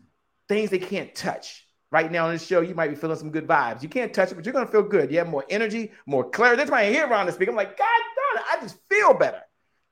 [0.48, 1.68] things they can't touch.
[1.92, 3.84] Right now on this show, you might be feeling some good vibes.
[3.84, 5.12] You can't touch it, but you're gonna feel good.
[5.12, 6.58] You have more energy, more clarity.
[6.58, 7.50] That's why I hear Ron speak.
[7.50, 9.42] I'm like, God darn it, I just feel better.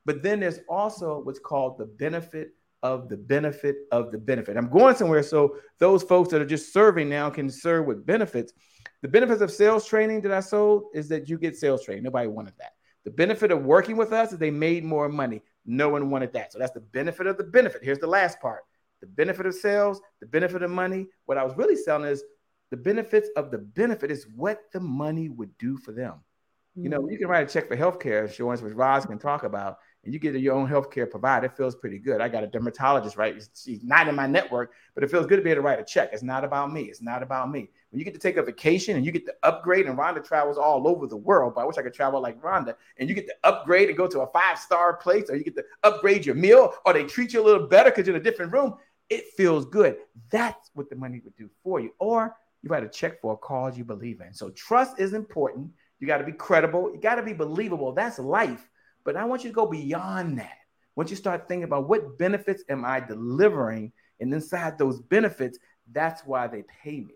[0.05, 4.55] But then there's also what's called the benefit of the benefit of the benefit.
[4.55, 8.53] I'm going somewhere so those folks that are just serving now can serve with benefits.
[9.01, 12.03] The benefits of sales training that I sold is that you get sales training.
[12.03, 12.71] Nobody wanted that.
[13.05, 15.41] The benefit of working with us is they made more money.
[15.65, 16.51] No one wanted that.
[16.51, 17.83] So that's the benefit of the benefit.
[17.83, 18.61] Here's the last part
[19.01, 21.07] the benefit of sales, the benefit of money.
[21.25, 22.23] What I was really selling is
[22.69, 26.13] the benefits of the benefit is what the money would do for them.
[26.13, 26.83] Mm-hmm.
[26.83, 29.77] You know, you can write a check for healthcare insurance, which Roz can talk about
[30.03, 32.21] and you get your own healthcare provider, it feels pretty good.
[32.21, 33.35] I got a dermatologist, right?
[33.53, 35.83] She's not in my network, but it feels good to be able to write a
[35.83, 36.11] check.
[36.13, 36.83] It's not about me.
[36.83, 37.69] It's not about me.
[37.91, 40.57] When you get to take a vacation and you get to upgrade, and Rhonda travels
[40.57, 43.27] all over the world, but I wish I could travel like Rhonda, and you get
[43.27, 46.35] to upgrade and go to a five star place, or you get to upgrade your
[46.35, 48.75] meal, or they treat you a little better because you're in a different room.
[49.09, 49.97] It feels good.
[50.29, 51.91] That's what the money would do for you.
[51.99, 54.33] Or you write a check for a cause you believe in.
[54.33, 55.71] So trust is important.
[55.99, 56.91] You got to be credible.
[56.93, 57.91] You got to be believable.
[57.91, 58.69] That's life.
[59.09, 60.59] But I want you to go beyond that.
[60.95, 65.57] Once you start thinking about what benefits am I delivering, and inside those benefits,
[65.91, 67.15] that's why they pay me.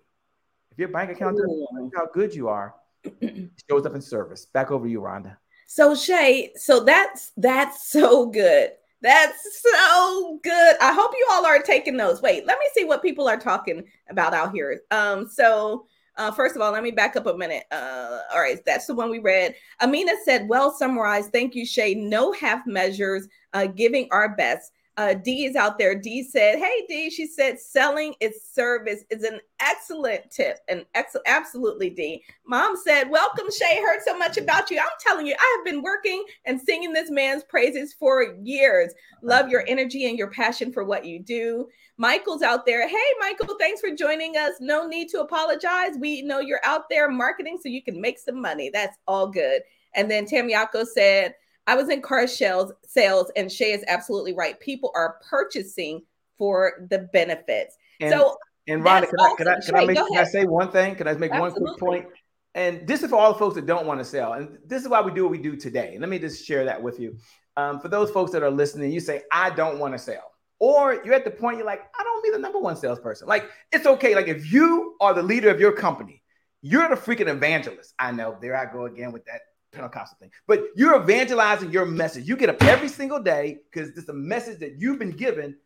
[0.72, 4.48] If your bank account doesn't how good you are, it shows up in service.
[4.48, 5.38] Back over to you, Rhonda.
[5.68, 8.72] So Che, so that's that's so good.
[9.04, 10.76] That's so good.
[10.82, 12.24] I hope you all are taking those.
[12.24, 14.82] Wait, let me see what people are talking about out here.
[14.90, 15.86] Um, so
[16.18, 17.64] uh, first of all, let me back up a minute.
[17.72, 19.56] Uh, all right, that's the one we read.
[19.82, 21.32] Amina said, well summarized.
[21.32, 21.96] Thank you, Che.
[21.96, 24.72] No half measures, uh, giving our best.
[24.96, 25.96] Uh, D is out there.
[25.96, 30.60] D said, Hey, D, she said, selling is service is an excellent tip.
[30.68, 32.24] And ex- absolutely, D.
[32.46, 33.82] Mom said, Welcome, Che.
[33.82, 34.78] Heard so much about you.
[34.78, 38.94] I'm telling you, I have been working and singing this man's praises for years.
[39.24, 41.68] Love your energy and your passion for what you do.
[41.98, 42.88] Michael's out there.
[42.88, 44.54] Hey, Michael, thanks for joining us.
[44.60, 45.98] No need to apologize.
[46.00, 48.70] We know you're out there marketing so you can make some money.
[48.72, 49.64] That's all good.
[49.96, 51.36] And then Tamiako said,
[51.68, 54.60] I was in car sales sales, and Che is absolutely right.
[54.60, 56.02] People are purchasing
[56.38, 57.78] for the benefits.
[58.00, 60.72] And, so and Rhonda, can I, can I, can I, make, can I say one
[60.72, 60.96] thing?
[60.96, 61.62] Can I make absolutely.
[61.62, 62.08] one quick point?
[62.56, 64.34] And this is for all the folks that don't want to sell.
[64.34, 65.98] And this is why we do what we do today.
[66.00, 67.18] Let me just share that with you.
[67.58, 70.32] Um, for those folks that are listening, you say, I don't want to sell.
[70.60, 73.28] Or you're at the point you're like, I don't be the number one salesperson.
[73.28, 74.16] Like, it's okay.
[74.16, 76.22] Like, if you are the leader of your company,
[76.62, 77.94] you're the freaking evangelist.
[78.00, 79.42] I know, there I go again with that
[79.74, 82.28] Pentecostal thing, but you're evangelizing your message.
[82.28, 85.58] You get up every single day because it's a message that you've been given,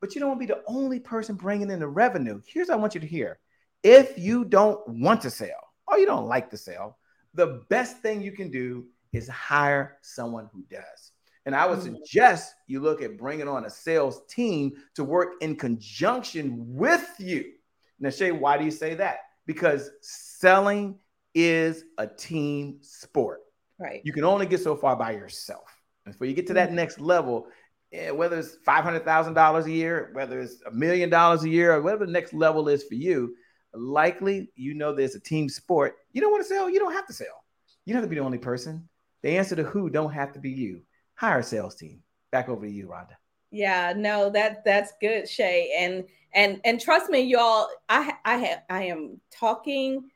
[0.00, 2.40] but you don't want to be the only person bringing in the revenue.
[2.46, 3.38] Here's what I want you to hear
[3.82, 6.98] if you don't want to sell or you don't like to sell,
[7.34, 11.12] the best thing you can do is hire someone who does.
[11.46, 11.84] And I would mm.
[11.84, 17.52] suggest you look at bringing on a sales team to work in conjunction with you
[18.00, 19.20] Now, Che, why do you say that?
[19.46, 20.98] Because selling
[21.34, 23.40] is a team sport.
[23.78, 24.00] Right.
[24.04, 25.64] You can only get so far by yourself.
[26.04, 26.76] And before you get to that mm-hmm.
[26.76, 27.46] next level,
[27.92, 31.48] yeah, whether it's five hundred thousand dollars a year, whether it's a million dollars a
[31.48, 33.34] year, or whatever the next level is for you,
[33.72, 35.96] likely you know there's a team sport.
[36.12, 37.44] You don't want to sell, you don't have to sell.
[37.84, 38.88] You don't have to be the only person.
[39.22, 40.82] The answer to who don't have to be you.
[41.14, 42.02] Hire a sales team.
[42.30, 43.16] Back over to you, Rhonda.
[43.50, 45.72] Yeah, no, that that's good, Che.
[45.78, 46.04] And
[46.34, 50.10] and and trust me, y'all, I I have I am talking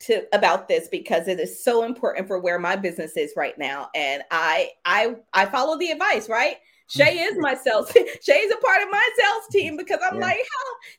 [0.00, 3.88] to about this because it is so important for where my business is right now.
[3.94, 6.56] And I I I follow the advice, right?
[6.88, 7.92] Che is my sales.
[8.22, 10.26] Che's a part of my sales team because I'm yeah.
[10.26, 10.38] like?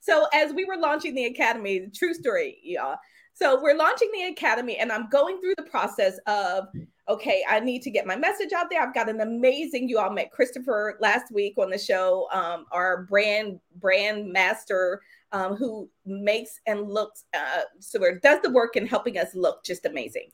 [0.02, 2.98] So as we were launching the academy, true story, y'all.
[3.34, 6.68] So we're launching the academy, and I'm going through the process of
[7.10, 8.82] okay, I need to get my message out there.
[8.82, 9.88] I've got an amazing.
[9.88, 12.28] You all met Christopher last week on the show.
[12.34, 18.76] Um, our brand brand master um, who makes and looks uh, so does the work
[18.76, 20.30] in helping us look just amazing.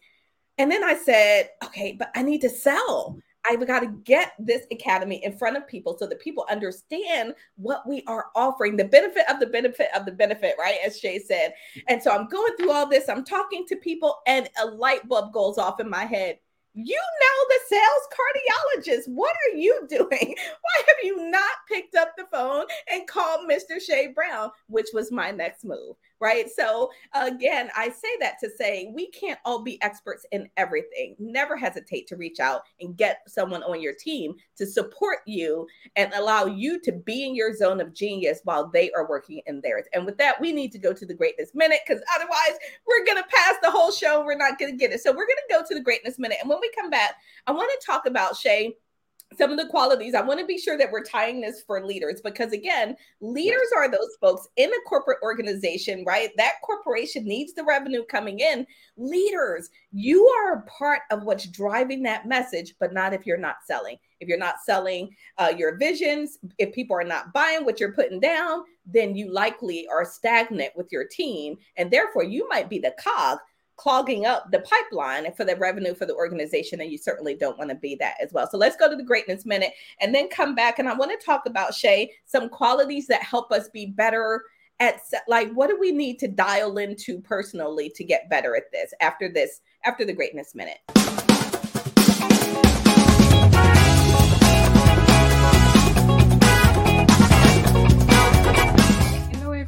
[0.57, 3.17] And then I said, okay, but I need to sell.
[3.45, 7.87] I've got to get this academy in front of people so that people understand what
[7.87, 10.77] we are offering, the benefit of the benefit of the benefit, right?
[10.85, 11.53] As Che said.
[11.87, 15.33] And so I'm going through all this, I'm talking to people, and a light bulb
[15.33, 16.39] goes off in my head.
[16.75, 19.13] You know the sales cardiologist.
[19.13, 20.09] What are you doing?
[20.11, 23.79] Why have you not picked up the phone and called Mr.
[23.79, 25.95] Che Brown, which was my next move?
[26.23, 26.49] right?
[26.49, 31.17] So, again, I say that to say we can't all be experts in everything.
[31.19, 35.67] Never hesitate to reach out and get someone on your team to support you
[35.97, 39.59] and allow you to be in your zone of genius while they are working in
[39.59, 39.83] theirs.
[39.93, 42.57] And with that, we need to go to the greatness minute because otherwise,
[42.87, 44.23] we're going to pass the whole show.
[44.23, 45.01] We're not going to get it.
[45.01, 46.37] So, we're going to go to the greatness minute.
[46.39, 48.75] And when we come back, I want to talk about Che
[49.37, 50.13] some of the qualities.
[50.13, 53.89] I want to be sure that we're tying this for leaders because, again, leaders are
[53.89, 56.29] those folks in a corporate organization, right?
[56.37, 58.65] That corporation needs the revenue coming in.
[58.97, 63.57] Leaders, you are a part of what's driving that message, but not if you're not
[63.65, 63.97] selling.
[64.19, 68.19] If you're not selling uh, your visions, if people are not buying what you're putting
[68.19, 71.57] down, then you likely are stagnant with your team.
[71.75, 73.39] And therefore, you might be the cog
[73.75, 77.69] clogging up the pipeline for the revenue for the organization and you certainly don't want
[77.69, 78.47] to be that as well.
[78.49, 81.25] So let's go to the greatness minute and then come back and i want to
[81.25, 84.43] talk about Che some qualities that help us be better
[84.79, 88.93] at like what do we need to dial into personally to get better at this
[89.01, 90.79] after this after the greatness minute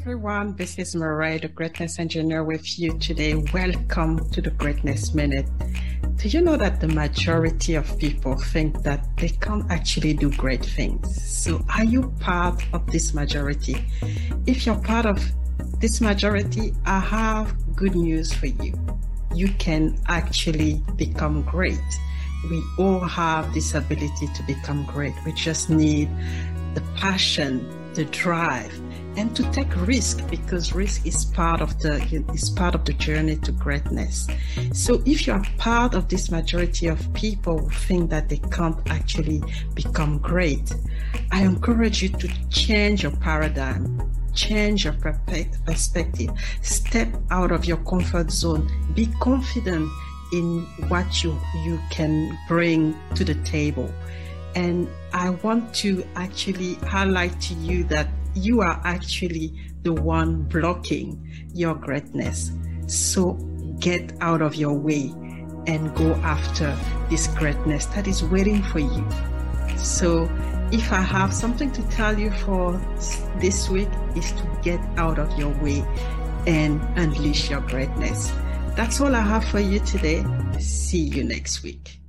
[0.05, 0.55] everyone.
[0.55, 3.33] This is Mireille, the Greatness Engineer, with you today.
[3.33, 5.47] Welcome to the Greatness Minute.
[6.17, 10.63] Do you know that the majority of people think that they can't actually do great
[10.63, 11.09] things?
[11.27, 13.83] So, are you part of this majority?
[14.45, 15.19] If you're part of
[15.79, 18.75] this majority, I have good news for you.
[19.33, 21.81] You can actually become great.
[22.51, 25.15] We all have this ability to become great.
[25.25, 26.11] We just need
[26.75, 28.71] the passion, the drive,
[29.17, 31.95] and to take risk because risk is part of the
[32.33, 34.27] is part of the journey to greatness.
[34.73, 38.77] So if you are part of this majority of people who think that they can't
[38.89, 39.41] actually
[39.73, 40.73] become great
[41.31, 44.05] i encourage you to change your paradigm
[44.35, 46.29] change your perspective.
[46.61, 48.69] Step out of your comfort zone.
[48.93, 49.89] Be confident
[50.33, 53.89] in what you you can bring to the table.
[54.55, 61.47] And i want to actually highlight to you that you are actually the one blocking
[61.53, 62.51] your greatness.
[62.87, 63.33] So
[63.79, 65.13] get out of your way
[65.67, 66.77] and go after
[67.09, 69.07] this greatness that is waiting for you.
[69.77, 70.29] So
[70.71, 72.79] if I have something to tell you for
[73.39, 75.85] this week is to get out of your way
[76.47, 78.31] and unleash your greatness.
[78.75, 80.25] That's all I have for you today.
[80.59, 81.99] See you next week.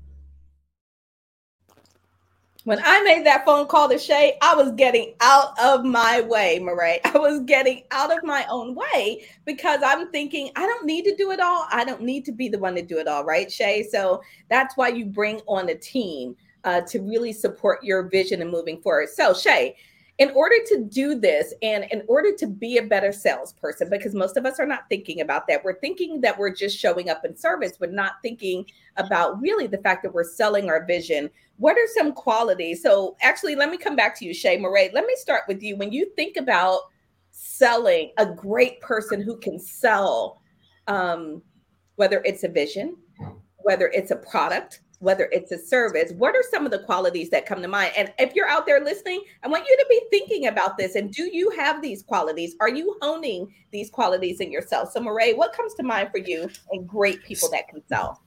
[2.67, 6.59] When I made that phone call to Che, I was getting out of my way,
[6.59, 6.99] Mireille.
[7.05, 11.15] I was getting out of my own way because I'm thinking, I don't need to
[11.15, 11.69] do it all.
[11.71, 13.87] I don't need to be the one to do it all, right, Che?
[13.93, 18.51] So that's why you bring on a team uh, to really support your vision and
[18.51, 19.11] moving forward.
[19.11, 19.77] So, Che,
[20.19, 24.37] in order to do this and in order to be a better salesperson, because most
[24.37, 27.37] of us are not thinking about that, we're thinking that we're just showing up in
[27.37, 28.65] service, we're not thinking
[28.97, 32.83] about really the fact that we're selling our vision what are some qualities?
[32.83, 34.93] So, actually, let me come back to you, Che Mireille.
[34.93, 35.77] Let me start with you.
[35.77, 36.81] When you think about
[37.31, 40.43] selling a great person who can sell,
[40.87, 41.43] um,
[41.97, 42.97] whether it's a vision,
[43.59, 47.47] whether it's a product, whether it's a service, what are some of the qualities that
[47.47, 47.93] come to mind?
[47.97, 50.95] And if you're out there listening, I want you to be thinking about this.
[50.95, 52.57] And do you have these qualities?
[52.61, 54.93] Are you honing these qualities in yourself?
[54.93, 58.23] So, Mireille, what comes to mind for you and great people that can sell?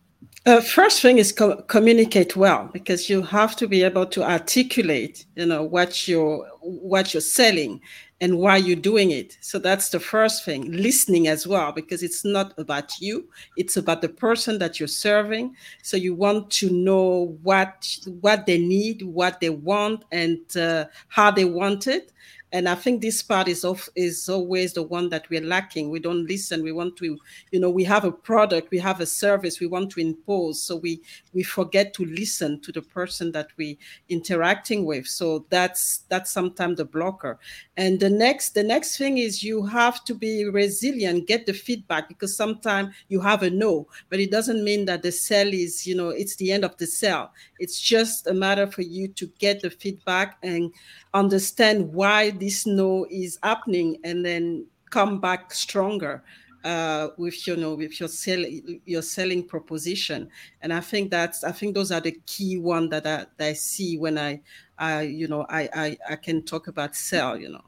[0.46, 5.26] Uh, first thing is co- communicate well because you have to be able to articulate,
[5.36, 7.82] you know, what you're what you're selling
[8.22, 9.38] and why you're doing it.
[9.42, 10.72] So that's the first thing.
[10.72, 15.56] Listening as well, because it's not about you, it's about the person that you're serving.
[15.84, 21.32] So you want to know what what they need, what they want, and uh, how
[21.32, 22.12] they want it.
[22.52, 25.92] And I think this part is of is always the one that we're lacking.
[25.92, 26.64] We don't listen.
[26.64, 27.18] We want to,
[27.52, 30.64] you know, we have a product, we have a service, we want to impose.
[30.64, 31.02] So we
[31.34, 33.78] we forget to listen to the person that we
[34.10, 35.06] interacting with.
[35.08, 37.38] So that's that's sometimes the blocker.
[37.78, 42.08] And the next the next thing is you have to be resilient, get the feedback
[42.08, 45.96] because sometimes you have a no, but it doesn't mean that the cell is, you
[45.96, 47.32] know, it's the end of the cell.
[47.60, 50.74] It's just a matter for you to get the feedback and
[51.14, 56.24] understand why this no is happening and then come back stronger
[56.64, 58.44] uh, with you know with your sell
[58.86, 60.30] your selling proposition
[60.62, 63.54] and i think that's i think those are the key one that i, that I
[63.54, 64.42] see when i
[64.78, 67.64] i you know I, I i can talk about sell you know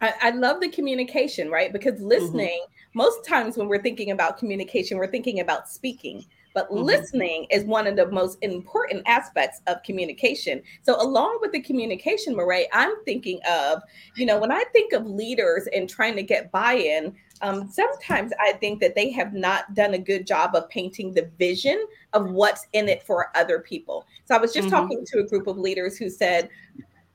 [0.00, 2.08] I, I love the communication right because mm-hmm.
[2.08, 2.98] listening mm-hmm.
[2.98, 6.24] most times when we're thinking about communication we're thinking about speaking
[6.58, 6.82] but mm-hmm.
[6.82, 10.60] listening is one of the most important aspects of communication.
[10.82, 13.80] So, along with the communication, Mireille, I'm thinking of,
[14.16, 18.32] you know, when I think of leaders and trying to get buy in, um, sometimes
[18.40, 22.28] I think that they have not done a good job of painting the vision of
[22.28, 24.04] what's in it for other people.
[24.24, 24.76] So, I was just mm-hmm.
[24.76, 26.48] talking to a group of leaders who said,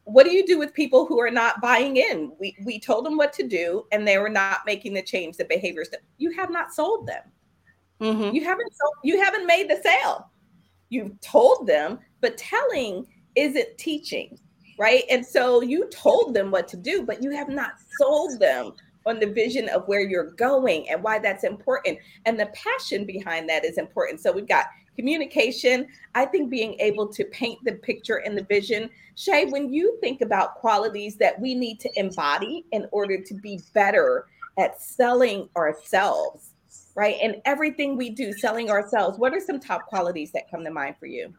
[0.06, 2.32] what do you do with people who are not buying in?
[2.40, 5.44] We we told them what to do and they were not making the change, the
[5.44, 7.24] behaviors that you have not sold them.
[8.04, 8.36] Mm-hmm.
[8.36, 10.30] You haven't sold, you haven't made the sale.
[10.90, 14.38] You've told them, but telling isn't teaching,
[14.78, 15.04] right?
[15.10, 18.74] And so you told them what to do, but you have not sold them
[19.06, 21.98] on the vision of where you're going and why that's important.
[22.26, 24.22] And the passion behind that is important.
[24.22, 25.88] So we've got communication.
[26.14, 28.90] I think being able to paint the picture and the vision.
[29.16, 33.60] Che, when you think about qualities that we need to embody in order to be
[33.74, 34.28] better
[34.58, 36.53] at selling ourselves,
[36.96, 37.18] right?
[37.22, 39.18] And everything we do, selling ourselves.
[39.18, 41.34] What are some top qualities that come to mind for you?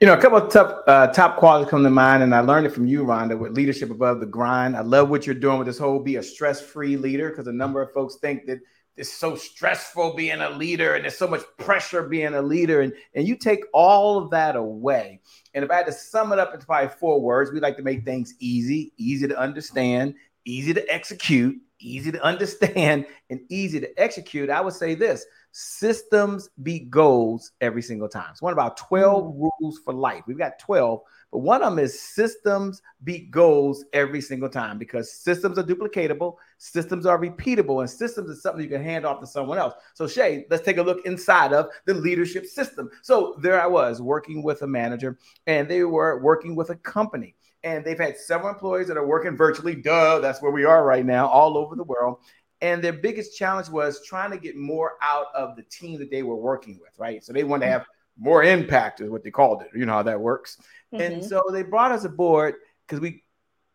[0.00, 2.66] You know, a couple of top uh, top qualities come to mind, and I learned
[2.66, 4.76] it from you, Rhonda, with leadership above the grind.
[4.76, 7.52] I love what you're doing with this whole be a stress free leader because a
[7.52, 8.60] number of folks think that
[8.96, 12.94] it's so stressful being a leader and there's so much pressure being a leader, and
[13.14, 15.20] and you take all of that away.
[15.54, 17.82] And if I had to sum it up into probably four words, we like to
[17.82, 20.14] make things easy, easy to understand,
[20.46, 26.50] easy to execute, easy to understand and easy to execute, I would say this systems
[26.62, 28.28] beat goals every single time.
[28.30, 29.50] It's one of our 12 mm.
[29.60, 30.22] rules for life.
[30.26, 31.00] We've got 12,
[31.32, 36.36] but one of them is systems beat goals every single time because systems are duplicatable,
[36.58, 39.74] systems are repeatable, and systems is something you can hand off to someone else.
[39.94, 42.90] So, Che, let's take a look inside of the leadership system.
[43.02, 47.34] So, there I was working with a manager, and they were working with a company
[47.64, 49.74] and they've had several employees that are working virtually.
[49.74, 52.18] Duh, that's where we are right now, all over the world.
[52.60, 56.22] And their biggest challenge was trying to get more out of the team that they
[56.22, 57.24] were working with, right?
[57.24, 57.86] So they wanted to have
[58.18, 59.70] more impact, is what they called it.
[59.74, 60.58] You know how that works.
[60.92, 61.00] Mm-hmm.
[61.00, 62.56] And so they brought us aboard
[62.86, 63.22] because we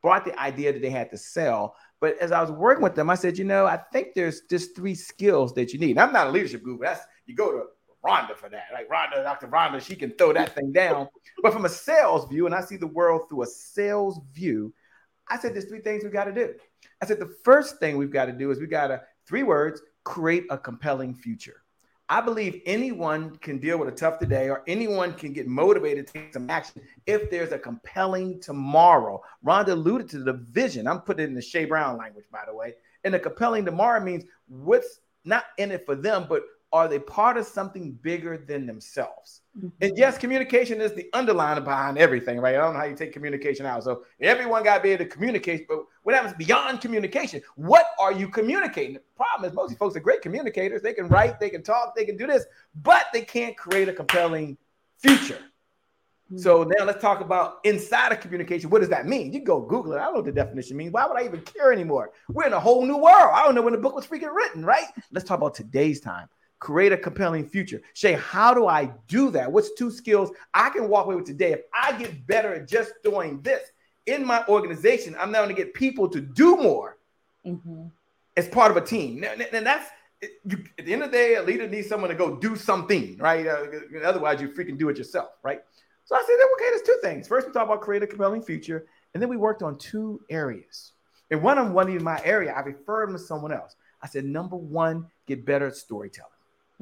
[0.01, 1.75] brought the idea that they had to sell.
[2.01, 4.75] But as I was working with them, I said, you know, I think there's just
[4.75, 5.91] three skills that you need.
[5.91, 6.79] And I'm not a leadership guru.
[6.79, 7.63] That's you go to
[8.05, 8.65] Rhonda for that.
[8.73, 9.47] Like Rhonda, Dr.
[9.47, 11.07] Rhonda, she can throw that thing down.
[11.41, 14.73] But from a sales view, and I see the world through a sales view,
[15.29, 16.53] I said there's three things we've got to do.
[17.01, 19.81] I said the first thing we've got to do is we got to, three words,
[20.03, 21.63] create a compelling future.
[22.09, 26.13] I believe anyone can deal with a tough today or anyone can get motivated to
[26.13, 29.21] take some action if there's a compelling tomorrow.
[29.45, 30.85] Rhonda alluded to the vision.
[30.87, 32.73] I'm putting it in the Che Brown language, by the way.
[33.05, 36.43] And a compelling tomorrow means what's not in it for them, but
[36.73, 39.41] are they part of something bigger than themselves?
[39.55, 39.67] Mm-hmm.
[39.81, 42.55] And yes, communication is the underlying behind everything, right?
[42.55, 43.83] I don't know how you take communication out.
[43.83, 47.43] So everyone got to be able to communicate, but what happens beyond communication?
[47.55, 48.95] What are you communicating?
[48.95, 50.81] The problem is most folks are great communicators.
[50.81, 52.43] They can write, they can talk, they can do this,
[52.81, 54.57] but they can't create a compelling
[54.97, 55.35] future.
[55.35, 56.39] Mm-hmm.
[56.39, 58.71] So now let's talk about inside of communication.
[58.71, 59.31] What does that mean?
[59.31, 59.97] You go Google it.
[59.97, 60.91] I don't know what the definition means.
[60.91, 62.13] Why would I even care anymore?
[62.29, 63.29] We're in a whole new world.
[63.31, 64.87] I don't know when the book was freaking written, right?
[65.11, 66.27] Let's talk about today's time
[66.63, 67.81] create a compelling future.
[67.93, 69.51] Che, how do I do that?
[69.51, 71.51] What's two skills I can walk away with today?
[71.51, 73.61] If I get better at just doing this
[74.05, 76.97] in my organization, I'm now going to get people to do more
[77.45, 77.87] mm-hmm.
[78.37, 79.25] as part of a team.
[79.25, 79.89] And that's
[80.45, 83.17] you, at the end of the day, a leader needs someone to go do something,
[83.17, 83.45] right?
[83.45, 83.65] Uh,
[84.05, 85.59] otherwise, you freaking do it yourself, right?
[86.05, 87.27] So I said, okay, there's two things.
[87.27, 90.93] First, we talk about create a compelling future, and then we worked on two areas.
[91.29, 92.53] And one of them wasn't even my area.
[92.53, 93.75] I referred them to someone else.
[94.01, 96.29] I said, number one, get better at storytelling.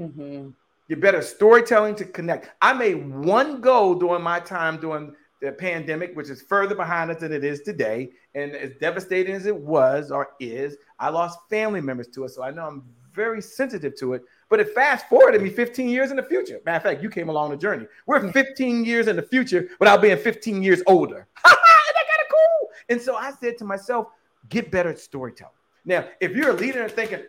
[0.01, 0.49] Mm-hmm.
[0.89, 2.49] Get better storytelling to connect.
[2.61, 7.19] I made one goal during my time during the pandemic, which is further behind us
[7.21, 8.11] than it is today.
[8.35, 12.29] And as devastating as it was or is, I lost family members to it.
[12.29, 12.83] So I know I'm
[13.13, 14.23] very sensitive to it.
[14.49, 16.59] But it fast forwarded me 15 years in the future.
[16.65, 17.87] Matter of fact, you came along the journey.
[18.05, 21.27] We're 15 years in the future without being 15 years older.
[21.43, 22.69] That kind of cool?
[22.89, 24.07] And so I said to myself,
[24.49, 25.53] get better at storytelling.
[25.85, 27.21] Now, if you're a leader and thinking,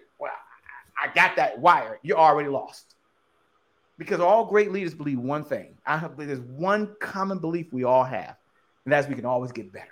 [1.02, 2.94] I got that wire, you're already lost.
[3.98, 5.76] Because all great leaders believe one thing.
[5.86, 8.36] I have there's one common belief we all have,
[8.84, 9.86] and that's we can always get better.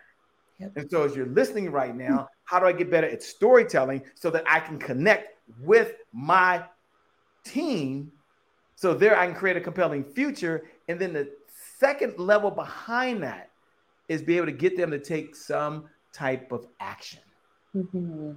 [0.58, 0.72] Yep.
[0.76, 4.30] And so as you're listening right now, how do I get better at storytelling so
[4.30, 6.64] that I can connect with my
[7.44, 8.12] team
[8.80, 10.62] so there I can create a compelling future.
[10.88, 11.28] And then the
[11.78, 13.50] second level behind that
[14.08, 15.84] is be able to get them to take some
[16.14, 17.20] type of action.
[17.76, 18.32] Mm-hmm.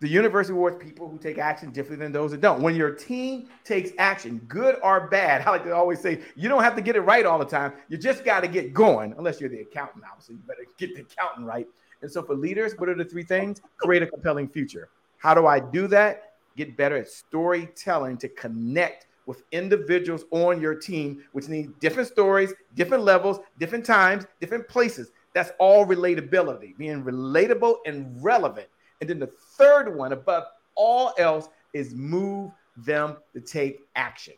[0.00, 2.60] The universe rewards people who take action differently than those that don't.
[2.60, 6.62] When your team takes action, good or bad, I like to always say, you don't
[6.62, 7.72] have to get it right all the time.
[7.88, 10.34] You just got to get going, unless you're the accountant, obviously.
[10.34, 11.66] You better get the accountant right.
[12.02, 13.62] And so, for leaders, what are the three things?
[13.78, 14.90] Create a compelling future.
[15.16, 16.34] How do I do that?
[16.56, 22.52] Get better at storytelling to connect with individuals on your team, which need different stories,
[22.74, 25.10] different levels, different times, different places.
[25.34, 28.68] That's all relatability, being relatable and relevant.
[29.00, 30.44] And then the third one, above
[30.74, 34.34] all else, is move them to take action.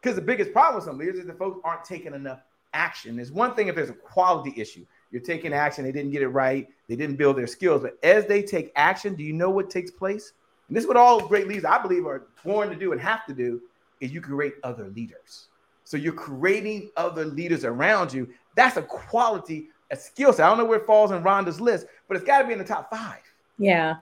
[0.00, 2.40] Because the biggest problem with some leaders is that folks aren't taking enough
[2.72, 3.16] action.
[3.16, 6.28] There's one thing if there's a quality issue, you're taking action, they didn't get it
[6.28, 7.82] right, they didn't build their skills.
[7.82, 10.32] But as they take action, do you know what takes place?
[10.68, 13.26] And this is what all great leaders, I believe, are born to do and have
[13.26, 13.60] to do,
[14.00, 15.48] is you create other leaders.
[15.84, 18.28] So you're creating other leaders around you.
[18.54, 20.46] That's a quality, a skill set.
[20.46, 22.58] I don't know where it falls in Rhonda's list, but it's got to be in
[22.58, 23.20] the top five.
[23.60, 23.96] Yeah.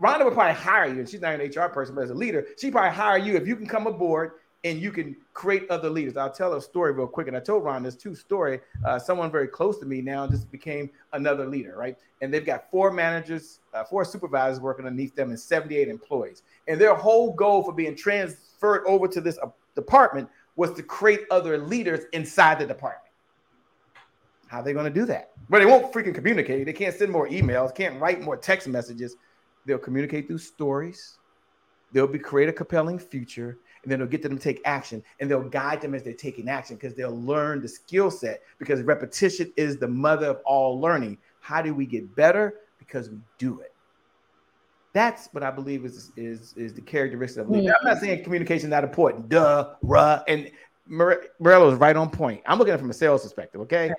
[0.00, 2.46] Rhonda would probably hire you, and she's not an HR person, but as a leader,
[2.58, 4.32] she'd probably hire you if you can come aboard
[4.64, 6.16] and you can create other leaders.
[6.16, 7.28] I'll tell a story real quick.
[7.28, 8.60] And I told Ron this two story.
[8.84, 11.96] Uh, someone very close to me now just became another leader, right?
[12.20, 16.42] And they've got four managers, uh, four supervisors working underneath them, and 78 employees.
[16.66, 21.20] And their whole goal for being transferred over to this uh, department was to create
[21.30, 23.07] other leaders inside the department.
[24.48, 25.30] How are they going to do that?
[25.48, 26.66] Well, they won't freaking communicate.
[26.66, 29.16] They can't send more emails, can't write more text messages.
[29.66, 31.18] They'll communicate through stories.
[31.92, 35.30] They'll be create a compelling future and then they'll get them to take action and
[35.30, 39.52] they'll guide them as they're taking action because they'll learn the skill set because repetition
[39.56, 41.18] is the mother of all learning.
[41.40, 42.54] How do we get better?
[42.78, 43.72] Because we do it.
[44.92, 47.76] That's what I believe is is is the characteristic of leadership.
[47.80, 49.28] I'm not saying communication not important.
[49.28, 50.50] Duh, ruh, and
[50.86, 52.42] Morello is right on point.
[52.46, 53.60] I'm looking at it from a sales perspective.
[53.62, 53.92] Okay,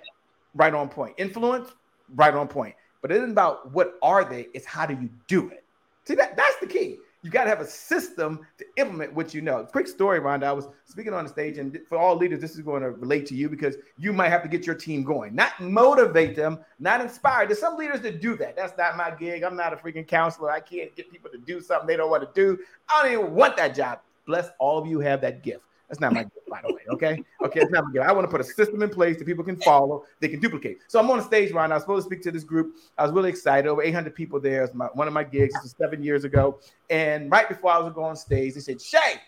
[0.54, 1.16] right on point.
[1.18, 1.70] Influence,
[2.16, 2.76] right on point.
[3.02, 5.64] But it isn't about what are they; it's how do you do it.
[6.06, 9.41] See that that's the key you got to have a system to implement what you
[9.41, 9.66] know.
[9.66, 10.43] Quick story, Rhonda.
[10.43, 13.26] I was speaking on the stage, and for all leaders, this is going to relate
[13.28, 17.02] to you because you might have to get your team going, not motivate them, not
[17.02, 17.45] inspire.
[17.45, 18.56] There's some leaders that do that.
[18.56, 19.43] That's not my gig.
[19.43, 20.50] I'm not a freaking counselor.
[20.50, 22.58] I can't get people to do something they don't want to do.
[22.89, 24.00] I don't even want that job.
[24.26, 25.64] Bless all of you have that gift.
[25.89, 26.81] That's not my gift, by the way.
[26.89, 27.23] Okay.
[27.43, 27.61] Okay.
[27.61, 28.05] It's not my gift.
[28.05, 30.79] I want to put a system in place that people can follow, they can duplicate.
[30.87, 31.71] So I'm on the stage, Ron.
[31.71, 32.75] I was supposed to speak to this group.
[32.97, 33.67] I was really excited.
[33.67, 34.63] Over 800 people there.
[34.63, 35.55] It's one of my gigs.
[35.55, 36.59] This was seven years ago.
[36.91, 39.19] And right before I was going on stage, they said, Che,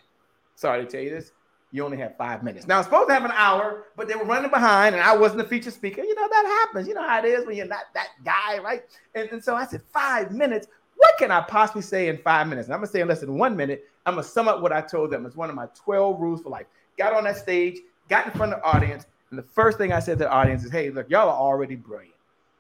[0.56, 1.32] sorry to tell you this.
[1.74, 2.68] You only have five minutes.
[2.68, 5.42] Now, I'm supposed to have an hour, but they were running behind, and I wasn't
[5.42, 6.04] the feature speaker.
[6.04, 6.86] You know, that happens.
[6.86, 8.84] You know how it is when you're not that guy, right?
[9.16, 10.68] And, and so I said, Five minutes
[11.02, 12.68] what can I possibly say in five minutes?
[12.68, 14.82] And I'm gonna say in less than one minute, I'm gonna sum up what I
[14.82, 15.26] told them.
[15.26, 16.68] It's one of my 12 rules for life.
[16.96, 20.00] Got on that stage, got in front of the audience, and the first thing I
[20.00, 22.14] said to the audience is, hey, look, y'all are already brilliant.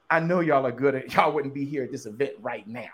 [0.10, 2.90] I know y'all are good at y'all wouldn't be here at this event right now.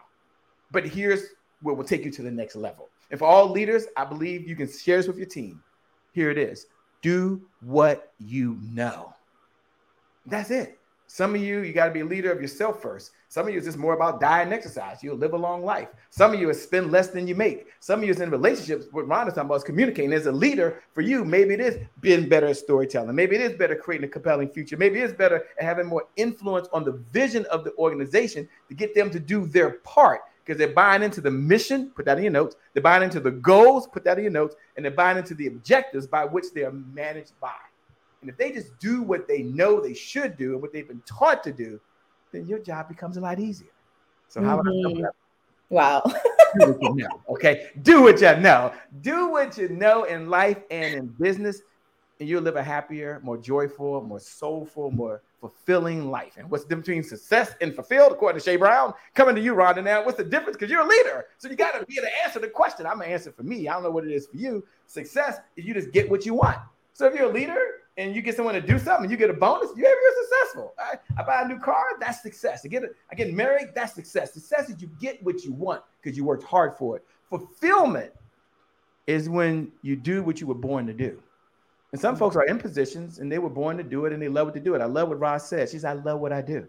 [0.71, 1.27] But here's
[1.61, 2.89] what will take you to the next level.
[3.09, 5.63] And for all leaders, I believe you can share this with your team.
[6.11, 6.65] Here it is.
[7.01, 9.13] Do what you know.
[10.25, 10.77] That's it.
[11.09, 13.11] Some of you, you got to be a leader of yourself first.
[13.29, 15.01] Some of you, it's just more about diet and exercise.
[15.01, 15.87] You'll live a long life.
[16.09, 17.67] Some of you is spend less than you make.
[17.79, 18.87] Some of you is in relationships.
[18.91, 20.11] What Ron is talking about is communicating.
[20.11, 23.15] As a leader, for you, maybe it is being better at storytelling.
[23.15, 24.75] Maybe it is better creating a compelling future.
[24.75, 28.75] Maybe it is better at having more influence on the vision of the organization to
[28.75, 32.23] get them to do their part because they're buying into the mission, put that in
[32.23, 32.55] your notes.
[32.73, 35.47] They're buying into the goals, put that in your notes, and they're buying into the
[35.47, 37.51] objectives by which they are managed by.
[38.28, 41.01] And if they just do what they know they should do and what they've been
[41.05, 41.80] taught to do,
[42.34, 43.69] then your job becomes a lot easier.
[44.28, 45.05] So how mm-hmm.
[45.69, 46.03] Wow.
[46.59, 47.21] do what you know.
[47.30, 48.73] Okay, do what you know.
[48.99, 51.61] Do what you know in life and in business,
[52.19, 56.34] and you'll live a happier, more joyful, more soulful, more fulfilling life.
[56.36, 58.93] And what's the difference between success and fulfilled, according to Che Brown?
[59.13, 59.82] Coming to you, Rhonda.
[59.82, 60.57] Now, what's the difference?
[60.57, 62.86] Because you're a leader, so you got to be able to answer the question.
[62.86, 63.69] I'm gonna answer for me.
[63.69, 64.65] I don't know what it is for you.
[64.86, 66.57] Success is you just get what you want.
[66.97, 67.59] So if you're a leader
[67.97, 70.73] and you get someone to do something, you get a bonus, you you're successful.
[70.77, 72.61] I, I buy a new car, that's success.
[72.63, 74.33] I get it, I get married, that's success.
[74.33, 77.05] Success is you get what you want because you worked hard for it.
[77.29, 78.11] Fulfillment
[79.07, 81.21] is when you do what you were born to do.
[81.91, 84.27] And some folks are in positions and they were born to do it and they
[84.27, 84.81] love it to do it.
[84.81, 85.69] I love what Roz said.
[85.69, 86.67] She's, I love what I do.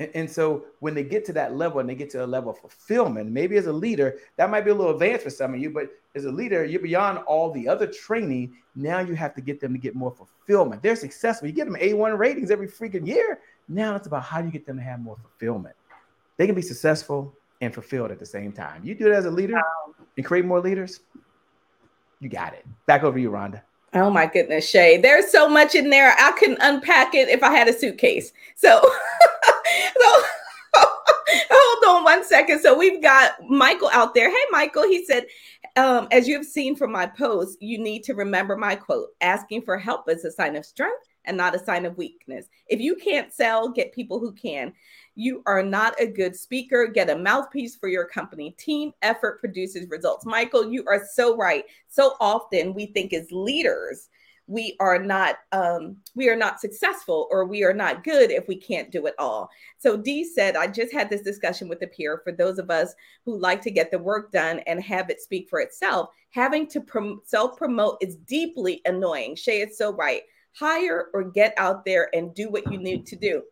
[0.00, 2.50] And, and, so when they get to that level and they get to a level
[2.50, 5.60] of fulfillment, maybe as a leader, that might be a little advanced for some of
[5.60, 8.56] you, but as a leader, you're beyond all the other training.
[8.74, 10.82] Now you have to get them to get more fulfillment.
[10.82, 11.48] They're successful.
[11.48, 13.40] You get them A1 ratings every freaking year.
[13.68, 15.76] Now it's about how do you get them to have more fulfillment.
[16.38, 18.82] They can be successful and fulfilled at the same time.
[18.82, 19.60] You do it as a leader
[20.16, 21.00] and create more leaders,
[22.20, 22.66] you got it.
[22.86, 23.62] Back over you, Rhonda.
[23.92, 24.98] Oh my goodness, Che.
[24.98, 26.14] There's so much in there.
[26.18, 28.32] I couldn't unpack it if I had a suitcase.
[28.54, 28.80] So,
[30.00, 30.22] so
[31.50, 32.60] hold on one second.
[32.60, 34.30] So we've got Michael out there.
[34.30, 34.84] Hey, Michael.
[34.84, 35.26] He said,
[35.76, 39.62] um, as you have seen from my post, you need to remember my quote asking
[39.62, 42.46] for help is a sign of strength and not a sign of weakness.
[42.66, 44.72] If you can't sell, get people who can.
[45.14, 46.86] You are not a good speaker.
[46.86, 48.52] Get a mouthpiece for your company.
[48.52, 50.24] Team effort produces results.
[50.24, 51.64] Michael, you are so right.
[51.88, 54.08] So often we think as leaders,
[54.50, 58.56] we are not um, we are not successful or we are not good if we
[58.56, 59.48] can't do it all
[59.78, 62.92] so dee said i just had this discussion with a peer for those of us
[63.24, 66.80] who like to get the work done and have it speak for itself having to
[66.80, 70.22] prom- self promote is deeply annoying Che is so right
[70.52, 73.42] hire or get out there and do what you need to do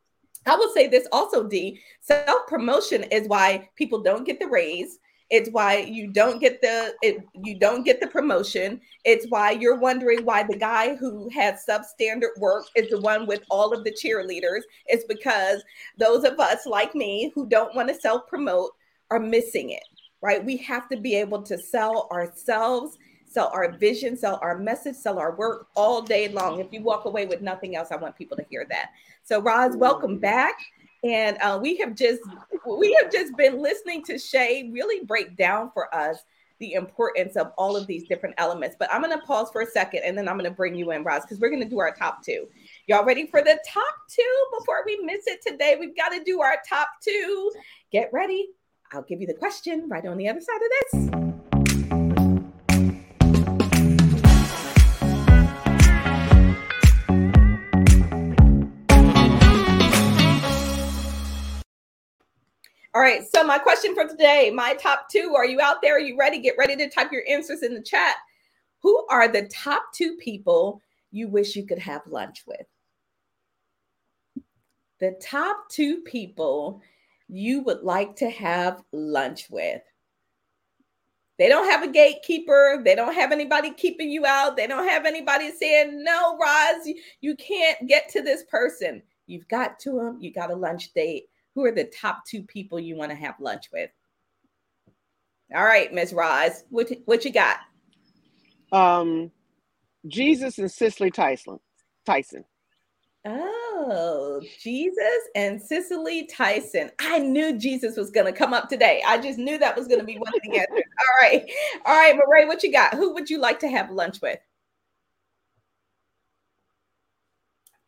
[0.46, 1.78] I will say this also, D.
[2.00, 4.98] Self promotion is why people don't get the raise.
[5.30, 8.80] It's why you don't get the it, you don't get the promotion.
[9.04, 13.42] It's why you're wondering why the guy who had substandard work is the one with
[13.50, 14.62] all of the cheerleaders.
[14.86, 15.62] It's because
[15.98, 18.70] those of us like me who don't want to self promote
[19.10, 19.84] are missing it.
[20.20, 20.44] Right?
[20.44, 22.98] We have to be able to sell ourselves
[23.30, 26.60] sell our vision, sell our message, sell our work all day long.
[26.60, 28.90] If you walk away with nothing else, I want people to hear that.
[29.22, 30.56] So, Roz, welcome back.
[31.04, 32.22] And uh, we have just
[32.66, 36.18] we have just been listening to Che really break down for us
[36.58, 38.76] the importance of all of these different elements.
[38.78, 40.90] But I'm going to pause for a second and then I'm going to bring you
[40.90, 42.48] in, Roz, because we're going to do our top two.
[42.86, 44.46] Y'all ready for the top two?
[44.58, 47.52] Before we miss it today, we've got to do our top two.
[47.92, 48.48] Get ready.
[48.92, 51.47] I'll give you the question right on the other side of this.
[62.98, 63.22] All right.
[63.32, 65.94] So my question for today, my top two, are you out there?
[65.94, 66.40] Are you ready?
[66.40, 68.16] Get ready to type your answers in the chat.
[68.82, 70.82] Who are the top two people
[71.12, 72.66] you wish you could have lunch with?
[74.98, 76.82] The top two people
[77.28, 79.82] you would like to have lunch with.
[81.38, 82.82] They don't have a gatekeeper.
[82.84, 84.56] They don't have anybody keeping you out.
[84.56, 86.88] They don't have anybody saying, no, Roz,
[87.20, 89.04] you can't get to this person.
[89.28, 90.18] You've got to them.
[90.20, 91.26] You got a lunch date
[91.58, 93.90] who are the top two people you want to have lunch with?
[95.52, 96.12] All right, Ms.
[96.12, 97.56] Roz, what what you got?
[98.70, 99.32] Um,
[100.06, 101.58] Jesus and Cicely Tyson.
[102.06, 102.44] Tyson.
[103.24, 105.02] Oh, Jesus
[105.34, 106.92] and Cicely Tyson.
[107.00, 109.02] I knew Jesus was going to come up today.
[109.04, 110.68] I just knew that was going to be one of the answers.
[111.00, 111.50] All right.
[111.86, 112.94] All right, Mireille, what you got?
[112.94, 114.38] Who would you like to have lunch with?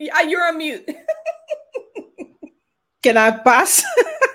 [0.00, 0.90] Yeah, you're on mute.
[3.02, 3.82] Can I pass?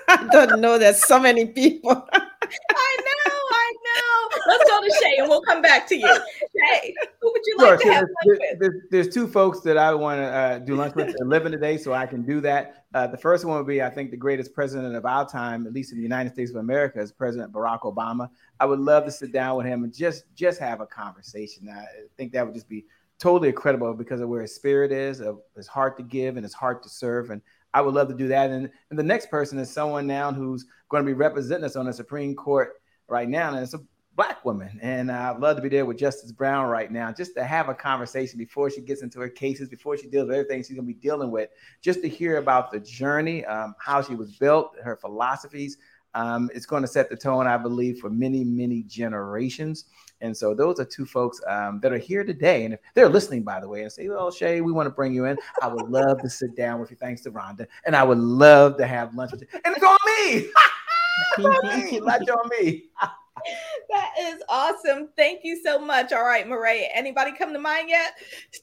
[0.08, 0.78] I don't know.
[0.78, 1.92] There's so many people.
[1.92, 4.36] I know, I know.
[4.48, 6.06] Let's go to Che and we'll come back to you.
[6.06, 9.76] Che, who would you like sure, to have there's, lunch there's, there's, two folks that
[9.76, 12.84] I want to uh, do lunch with and living today, so I can do that.
[12.94, 15.72] Uh, the first one would be, I think, the greatest president of our time, at
[15.72, 18.28] least in the United States of America, is President Barack Obama.
[18.60, 21.68] I would love to sit down with him and just just have a conversation.
[21.68, 21.84] I
[22.16, 22.84] think that would just be
[23.18, 26.54] totally incredible because of where his spirit is, of his heart to give and his
[26.54, 27.30] heart to serve.
[27.30, 27.40] And
[27.76, 28.48] I would love to do that.
[28.48, 31.84] And, and the next person is someone now who's going to be representing us on
[31.84, 32.72] the Supreme Court
[33.06, 33.52] right now.
[33.52, 33.80] And it's a
[34.14, 34.78] black woman.
[34.80, 37.74] And I'd love to be there with Justice Brown right now, just to have a
[37.74, 40.94] conversation before she gets into her cases, before she deals with everything she's going to
[40.94, 41.50] be dealing with,
[41.82, 45.76] just to hear about the journey, um, how she was built, her philosophies.
[46.14, 49.84] Um, it's going to set the tone, I believe, for many, many generations.
[50.20, 52.64] And so those are two folks um, that are here today.
[52.64, 55.14] And if they're listening, by the way, and say, well, Che, we want to bring
[55.14, 57.66] you in, I would love to sit down with you, thanks to Rhonda.
[57.84, 59.48] And I would love to have lunch with you.
[59.64, 62.00] And it's on me.
[62.00, 62.84] Latch on me.
[63.90, 65.08] that is awesome.
[65.16, 66.12] Thank you so much.
[66.12, 66.88] All right, Mireille.
[66.94, 68.14] Anybody come to mind yet?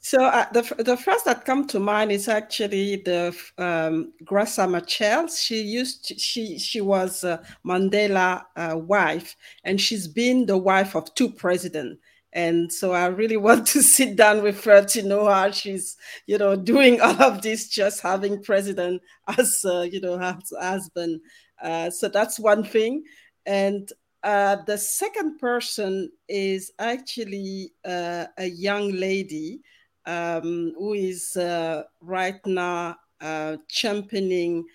[0.01, 5.30] So uh, the the first that come to mind is actually the um, Graça Machel.
[5.30, 10.95] She used to, she she was uh, Mandela uh, wife, and she's been the wife
[10.95, 11.99] of two presidents.
[12.36, 16.38] And so I really want to sit down with her to know how she's, you
[16.38, 19.01] know, doing all of this, just having president
[19.38, 21.21] as, uh, you know, as husband.
[21.61, 23.03] Uh, so that's one thing.
[23.45, 23.91] And
[24.24, 29.61] uh, the second person is actually uh, a young lady
[30.05, 34.65] um, who is uh, right now uh, championing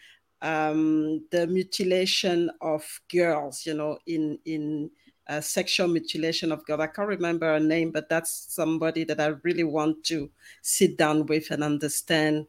[0.42, 4.90] um, the mutilation of girls, you know, in in
[5.28, 6.80] uh, sexual mutilation of girls.
[6.80, 10.30] I can't remember her name, but that's somebody that I really want to
[10.62, 12.46] sit down with and understand,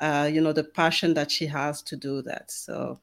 [0.00, 2.50] you know, the passion that she has to do that.
[2.50, 3.00] So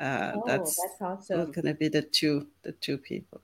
[0.00, 1.52] uh, oh, that's, that's awesome.
[1.52, 3.40] going to be the two the two people.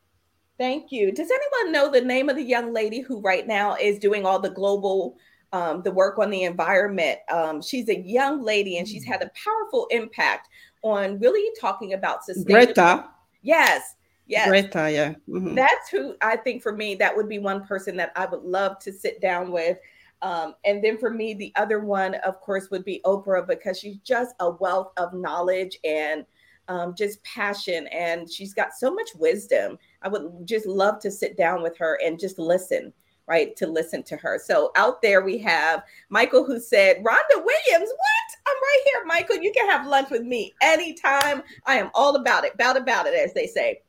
[0.58, 1.10] Thank you.
[1.12, 4.38] Does anyone know the name of the young lady who right now is doing all
[4.38, 5.16] the global
[5.52, 7.18] um, the work on the environment?
[7.30, 10.48] Um, she's a young lady and she's had a powerful impact
[10.82, 12.46] on really talking about sustainability.
[12.46, 13.04] Greta.
[13.42, 13.94] Yes.
[14.26, 14.48] Yes.
[14.48, 15.14] Greta, yeah.
[15.28, 15.54] Mm-hmm.
[15.54, 18.78] That's who I think for me, that would be one person that I would love
[18.80, 19.78] to sit down with
[20.22, 23.98] um, and then for me, the other one, of course, would be Oprah because she's
[23.98, 26.24] just a wealth of knowledge and
[26.68, 29.78] um, just passion, and she's got so much wisdom.
[30.02, 32.92] I would just love to sit down with her and just listen,
[33.26, 33.54] right?
[33.56, 34.40] To listen to her.
[34.42, 38.48] So out there we have Michael who said, Rhonda Williams, what?
[38.48, 39.36] I'm right here, Michael.
[39.36, 41.42] You can have lunch with me anytime.
[41.66, 43.80] I am all about it, about about it, as they say.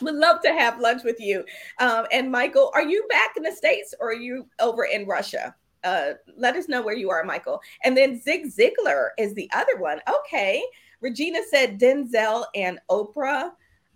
[0.00, 1.44] Would love to have lunch with you.
[1.78, 5.54] Um, and Michael, are you back in the States or are you over in Russia?
[5.84, 7.60] Uh, let us know where you are, Michael.
[7.84, 10.00] And then Zig Ziglar is the other one.
[10.08, 10.64] Okay.
[11.04, 13.50] Regina said Denzel and Oprah.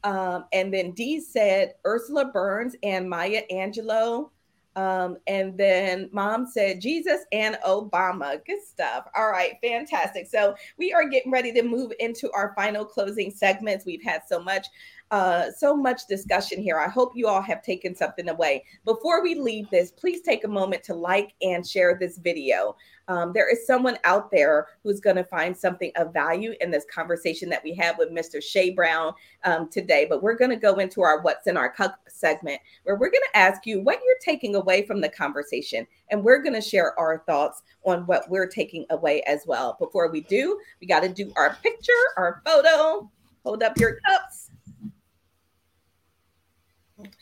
[0.05, 4.29] Um, and then Dee said Ursula Burns and Maya Angelou.
[4.77, 8.45] Um, and then mom said Jesus and Obama.
[8.45, 9.07] Good stuff.
[9.17, 10.29] All right, fantastic.
[10.29, 13.87] So we are getting ready to move into our final closing segments.
[13.87, 14.67] We've had so much
[15.11, 16.79] uh, so much discussion here.
[16.79, 18.65] I hope you all have taken something away.
[18.85, 22.77] Before we leave this, please take a moment to like and share this video.
[23.09, 26.85] Um, there is someone out there who's going to find something of value in this
[26.93, 28.43] conversation that we had with Mr.
[28.43, 29.13] Che Brown
[29.45, 30.07] um, today.
[30.09, 33.23] But we're going to go into our What's in Our Cup segment where we're going
[33.33, 35.87] to ask you what you're taking away from the conversation.
[36.11, 39.77] And we're going to share our thoughts on what we're taking away as well.
[39.79, 43.11] Before we do, we got to do our picture, our photo.
[43.45, 44.48] Hold up your cups.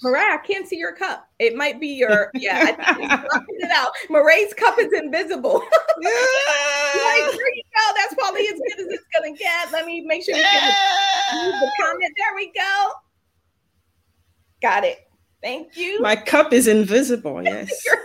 [0.03, 1.29] Mireille, I can't see your cup.
[1.39, 2.75] It might be your yeah.
[2.79, 3.91] I it out.
[4.09, 5.63] Mireille's cup is invisible.
[6.01, 6.11] yeah.
[6.11, 7.93] like, there you go.
[7.97, 9.73] That's probably as good as it's gonna get.
[9.73, 10.75] Let me make sure you yeah.
[11.31, 12.13] can the comment.
[12.17, 12.91] There we go.
[14.63, 15.06] Got it.
[15.43, 16.01] Thank you.
[16.01, 17.43] My cup is invisible.
[17.47, 17.85] Yes.
[17.85, 17.99] your,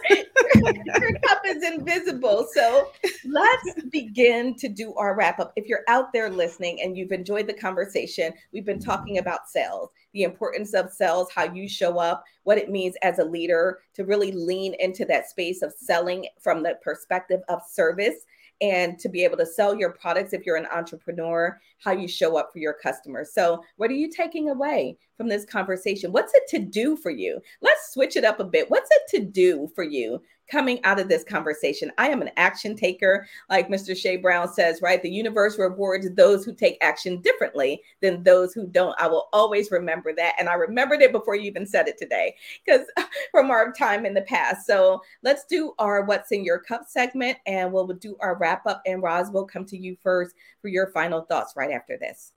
[0.56, 2.48] your, your, cup is invisible.
[2.54, 2.92] So
[3.26, 5.54] let's begin to do our wrap up.
[5.56, 9.90] If you're out there listening and you've enjoyed the conversation, we've been talking about sales,
[10.14, 14.06] the importance of sales, how you show up, what it means as a leader to
[14.06, 18.26] really lean into that space of selling from the perspective of service
[18.62, 22.38] and to be able to sell your products if you're an entrepreneur, how you show
[22.38, 23.34] up for your customers.
[23.34, 26.12] So, what are you taking away from this conversation?
[26.12, 27.40] What's it to do for you?
[27.62, 28.70] Let's switch it up a bit.
[28.70, 30.22] What's it to do for you
[30.52, 31.92] coming out of this conversation.
[31.98, 34.00] I am an action taker, like Mr.
[34.00, 35.02] Che Brown says, right?
[35.02, 39.00] The universe rewards those who take action differently than those who don't.
[39.00, 40.34] I will always remember that.
[40.38, 42.36] And I remembered it before you even said it today,
[42.66, 42.86] because
[43.32, 44.68] from our time in the past.
[44.68, 48.82] So let's do our What's in Your Cup segment and we'll do our wrap up.
[48.86, 52.34] And Roz will come to you first for your final thoughts right after this.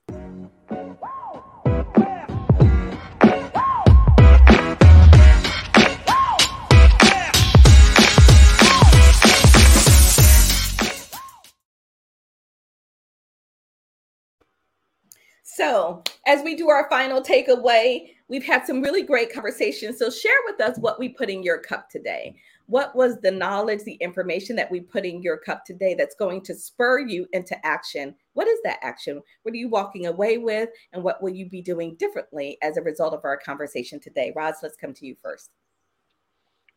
[15.46, 19.98] So, as we do our final takeaway, we've had some really great conversations.
[19.98, 22.34] So, share with us what we put in your cup today.
[22.64, 26.40] What was the knowledge, the information that we put in your cup today that's going
[26.44, 28.14] to spur you into action?
[28.32, 29.20] What is that action?
[29.42, 30.70] What are you walking away with?
[30.94, 34.32] And what will you be doing differently as a result of our conversation today?
[34.34, 35.50] Roz, let's come to you first.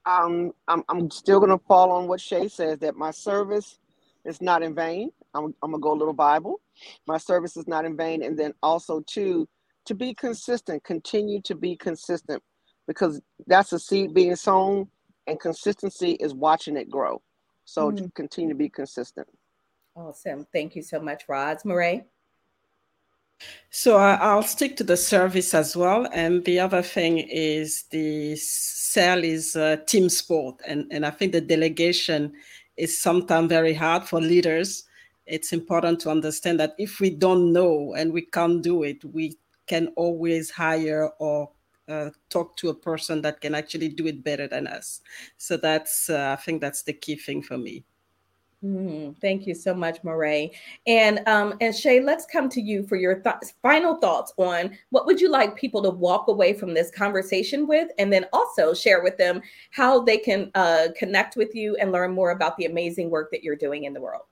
[0.05, 3.79] Um, I'm, I'm still going to fall on what Che says that my service
[4.27, 5.09] is not in vain.
[5.33, 6.61] I'm, I'm gonna go a little Bible.
[7.07, 9.47] My service is not in vain, and then also to
[9.85, 10.83] to be consistent.
[10.83, 12.43] Continue to be consistent
[12.87, 14.87] because that's a seed being sown,
[15.25, 17.21] and consistency is watching it grow.
[17.65, 17.97] So mm.
[17.97, 19.27] to continue to be consistent.
[19.95, 20.45] Awesome.
[20.53, 21.63] Thank you so much, Roz.
[21.63, 22.03] Mireille.
[23.69, 26.07] So I'll stick to the service as well.
[26.11, 30.61] And the other thing is the cell is a team sport.
[30.65, 32.33] And, and I think the delegation
[32.77, 34.85] is sometimes very hard for leaders.
[35.25, 39.37] It's important to understand that if we don't know and we can't do it, we
[39.65, 41.51] can always hire or
[41.89, 45.01] uh, talk to a person that can actually do it better than us.
[45.37, 47.83] So that's, uh, I think that's the key thing for me.
[48.63, 50.49] Mm, thank you so much, Mireille.
[50.87, 55.05] And um, and Che, let's come to you for your th- final thoughts on what
[55.05, 59.03] would you like people to walk away from this conversation with, and then also share
[59.03, 63.11] with them how they can uh, connect with you and learn more about the amazing
[63.11, 64.23] work that you're doing in the world.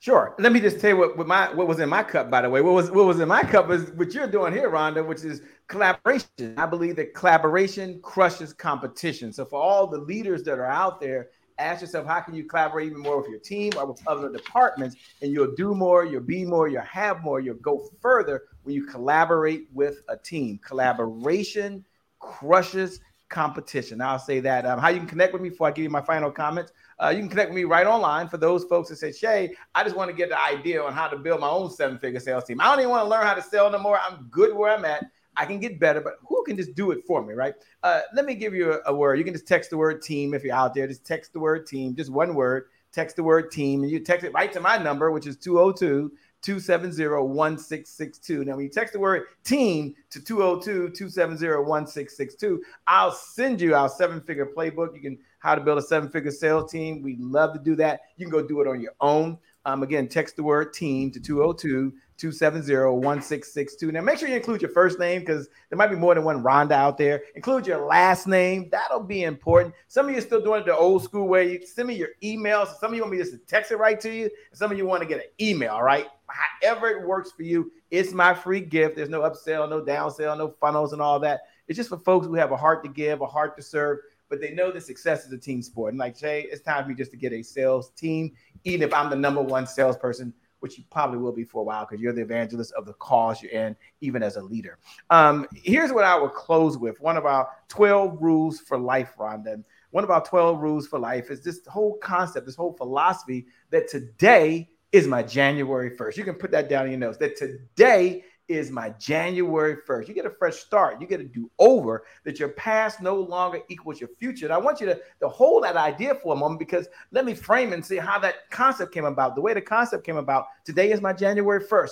[0.00, 0.34] Sure.
[0.38, 2.28] Let me just tell you what, what my what was in my cup.
[2.28, 4.68] By the way, what was what was in my cup is what you're doing here,
[4.68, 6.54] Rhonda, which is collaboration.
[6.56, 9.32] I believe that collaboration crushes competition.
[9.32, 11.28] So for all the leaders that are out there
[11.60, 14.96] ask yourself how can you collaborate even more with your team or with other departments?
[15.22, 18.84] And you'll do more you'll be more you'll have more you'll go further when you
[18.84, 20.58] collaborate with a team.
[20.64, 21.84] Collaboration
[22.18, 24.00] crushes competition.
[24.00, 26.00] I'll say that um, how you can connect with me before i give you my
[26.00, 26.72] final comments.
[26.98, 29.84] Uh, you can connect with me right online for those folks that say Che i
[29.84, 32.44] just want to get the idea on how to build my own seven figure sales
[32.44, 32.60] team.
[32.60, 33.98] I don't even want to learn how to sell no more.
[33.98, 35.04] I'm good where i'm at
[35.36, 37.54] I can get better, but who can just do it for me, right?
[37.82, 39.18] Uh, let me give you a, a, word.
[39.18, 40.86] You can just text the word team if you're out there.
[40.86, 42.66] Just text the word team, just one word.
[42.92, 46.10] Text the word team, and you text it right to my number, which is 202
[46.42, 48.44] 270 1662.
[48.44, 53.88] Now, when you text the word team to 202 270 1662, I'll send you our
[53.88, 54.94] seven figure playbook.
[54.94, 57.02] You can how to build a seven figure sales team.
[57.02, 58.00] We love to do that.
[58.16, 59.38] You can go do it on your own.
[59.64, 63.92] Um, again, text the word team to 202 270-1662.
[63.92, 66.42] Now make sure you include your first name because there might be more than one
[66.42, 67.22] Rhonda out there.
[67.34, 68.68] Include your last name.
[68.70, 69.74] That'll be important.
[69.88, 71.52] Some of you are still doing it the old school way.
[71.52, 72.66] You send me your email.
[72.66, 74.30] So some of you want me just to text it right to you.
[74.52, 76.06] Some of you want to get an email, right?
[76.26, 77.72] However it works for you.
[77.90, 78.96] It's my free gift.
[78.96, 81.40] There's no upsell, no downsell, no funnels and all that.
[81.66, 83.98] It's just for folks who have a heart to give, a heart to serve,
[84.28, 85.92] but they know that success is a team sport.
[85.92, 88.32] And like Jay, it's time for me just to get a sales team,
[88.64, 91.84] even if I'm the number one salesperson which you probably will be for a while
[91.84, 94.78] because you're the evangelist of the cause you're in, even as a leader.
[95.10, 99.62] Um, here's what I will close with one of our 12 rules for life, Rhonda.
[99.90, 103.88] One of our 12 rules for life is this whole concept, this whole philosophy that
[103.88, 106.16] today is my January 1st.
[106.16, 110.08] You can put that down in your notes that today is my January 1st.
[110.08, 111.00] You get a fresh start.
[111.00, 114.46] You get to do over that your past no longer equals your future.
[114.46, 117.32] And I want you to, to hold that idea for a moment because let me
[117.32, 119.36] frame and see how that concept came about.
[119.36, 121.90] The way the concept came about today is my January 1st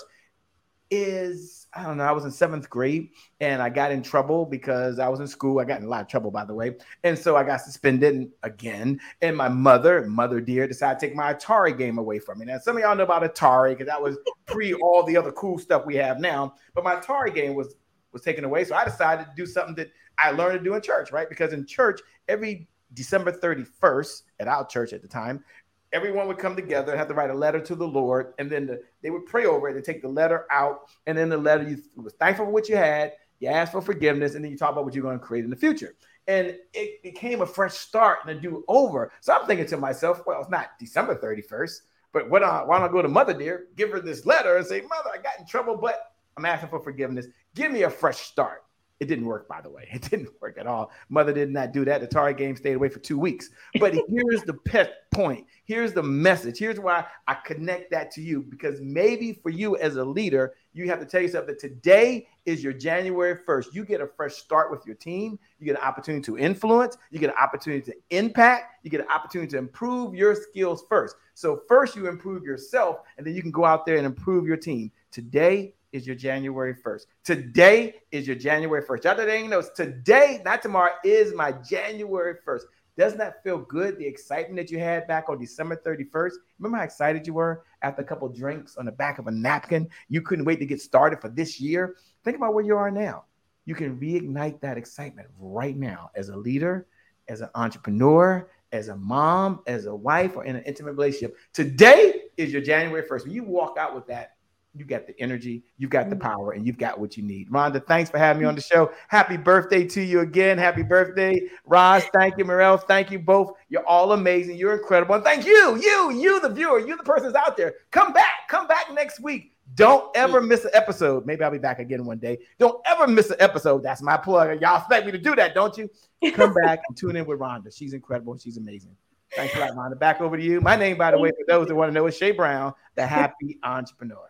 [0.91, 2.05] is I don't know.
[2.05, 3.11] I was in seventh grade
[3.41, 5.61] and I got in trouble because I was in school.
[5.61, 6.76] I got in a lot of trouble, by the way.
[7.05, 8.99] And so I got suspended again.
[9.20, 12.47] And my mother, mother dear, decided to take my Atari game away from me.
[12.47, 14.16] Now, some of y'all know about Atari because that was
[14.47, 16.55] pre all the other cool stuff we have now.
[16.74, 17.74] But my Atari game was
[18.12, 18.64] was taken away.
[18.64, 21.28] So I decided to do something that I learned to do in church, right?
[21.28, 25.45] Because in church, every December 31st at our church at the time,
[25.93, 28.66] everyone would come together and have to write a letter to the Lord, and then
[28.66, 31.68] the, they would pray over it and take the letter out, and then the letter
[31.68, 34.72] you was thankful for what you had, you asked for forgiveness, and then you talk
[34.72, 35.95] about what you're going to create in the future.
[36.26, 39.11] And it became a fresh start and a do over.
[39.20, 41.80] So I'm thinking to myself, well, it's not December 31st,
[42.12, 44.66] but what, uh, why don't I go to Mother Dear, give her this letter and
[44.66, 47.26] say, Mother, I got in trouble, but I'm asking for forgiveness.
[47.55, 48.62] Give me a fresh start.
[49.01, 49.88] It didn't work, by the way.
[49.99, 50.90] It didn't work at all.
[51.09, 52.01] Mother did not do that.
[52.01, 53.51] The Atari game stayed away for two weeks.
[53.78, 55.46] But here's the pet point.
[55.64, 56.59] Here's the message.
[56.59, 60.88] Here's why I connect that to you because maybe for you as a leader, you
[60.88, 63.66] have to tell yourself that today is your January 1st.
[63.72, 65.38] You get a fresh start with your team.
[65.59, 66.96] You get an opportunity to influence.
[67.11, 68.84] You get an opportunity to impact.
[68.84, 71.16] You get an opportunity to improve your skills first.
[71.34, 74.57] So, first, you improve yourself, and then you can go out there and improve your
[74.57, 74.90] team.
[75.11, 77.03] Today is your January 1st.
[77.24, 79.05] Today is your January 1st.
[79.05, 82.62] Y'all didn't know today, not tomorrow, is my January 1st.
[82.97, 83.97] Doesn't that feel good?
[83.97, 86.32] The excitement that you had back on December 31st.
[86.59, 89.89] Remember how excited you were after a couple drinks on the back of a napkin?
[90.09, 91.95] You couldn't wait to get started for this year.
[92.24, 93.24] Think about where you are now.
[93.66, 96.86] You can reignite that excitement right now as a leader,
[97.28, 101.36] as an entrepreneur, as a mom, as a wife, or in an intimate relationship.
[101.53, 103.24] Today is your January 1st.
[103.24, 104.38] When you walk out with that,
[104.79, 106.20] you got the energy, you've got the mm.
[106.20, 107.51] power, and you've got what you need.
[107.51, 108.93] Rhonda, thanks for having me on the show.
[109.09, 110.59] Happy birthday to you again.
[110.59, 112.05] Happy birthday, Roz.
[112.14, 112.79] Thank you, Mireille.
[112.79, 113.53] Thank you both.
[113.68, 114.57] You're all amazing.
[114.57, 115.14] You're incredible.
[115.14, 117.74] And thank you, you, you, the viewer, you, the person out there.
[117.91, 118.49] Come back.
[118.49, 119.53] Come back next week.
[119.74, 121.26] Don't ever miss an episode.
[121.26, 122.39] Maybe I'll be back again one day.
[122.59, 123.83] Don't ever miss an episode.
[123.83, 124.61] That's my plug.
[124.61, 125.91] Y'all expect me to do that, don't you?
[126.33, 127.76] Come back and tune in with Rhonda.
[127.76, 128.37] She's incredible.
[128.39, 128.97] She's amazing.
[129.37, 129.99] Thanks a lot, Rhonda.
[129.99, 130.61] Back over to you.
[130.61, 133.07] My name, by the way, for those that want to know, is Che Brown, the
[133.07, 134.29] happy entrepreneur.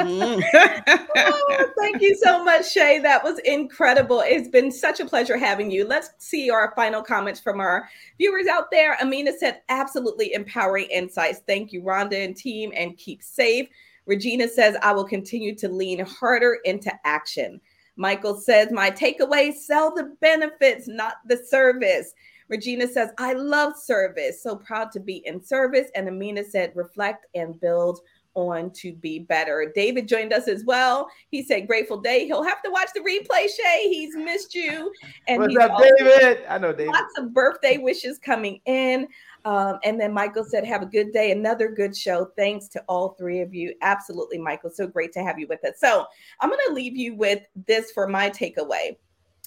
[0.00, 0.42] Mm.
[1.16, 2.98] oh, thank you so much, Che.
[3.00, 4.22] That was incredible.
[4.24, 5.86] It's been such a pleasure having you.
[5.86, 7.88] Let's see our final comments from our
[8.18, 8.96] viewers out there.
[9.00, 11.40] Amina said, absolutely empowering insights.
[11.46, 13.68] Thank you, Rhonda and team, and keep safe.
[14.06, 17.60] Regina says, I will continue to lean harder into action.
[17.96, 22.12] Michael says, My takeaway sell the benefits, not the service.
[22.48, 24.42] Regina says, I love service.
[24.42, 25.90] So proud to be in service.
[25.94, 28.00] And Amina said, reflect and build
[28.34, 29.72] on to be better.
[29.74, 31.08] David joined us as well.
[31.30, 32.26] He said, Grateful Day.
[32.26, 33.88] He'll have to watch the replay, Che.
[33.88, 34.92] He's missed you.
[35.26, 36.44] And What's up, David?
[36.48, 36.92] I know David.
[36.92, 39.08] Lots of birthday wishes coming in.
[39.44, 41.30] Um, and then Michael said, Have a good day.
[41.30, 42.30] Another good show.
[42.36, 43.74] Thanks to all three of you.
[43.82, 44.70] Absolutely, Michael.
[44.70, 45.74] So great to have you with us.
[45.78, 46.06] So
[46.40, 48.96] I'm going to leave you with this for my takeaway.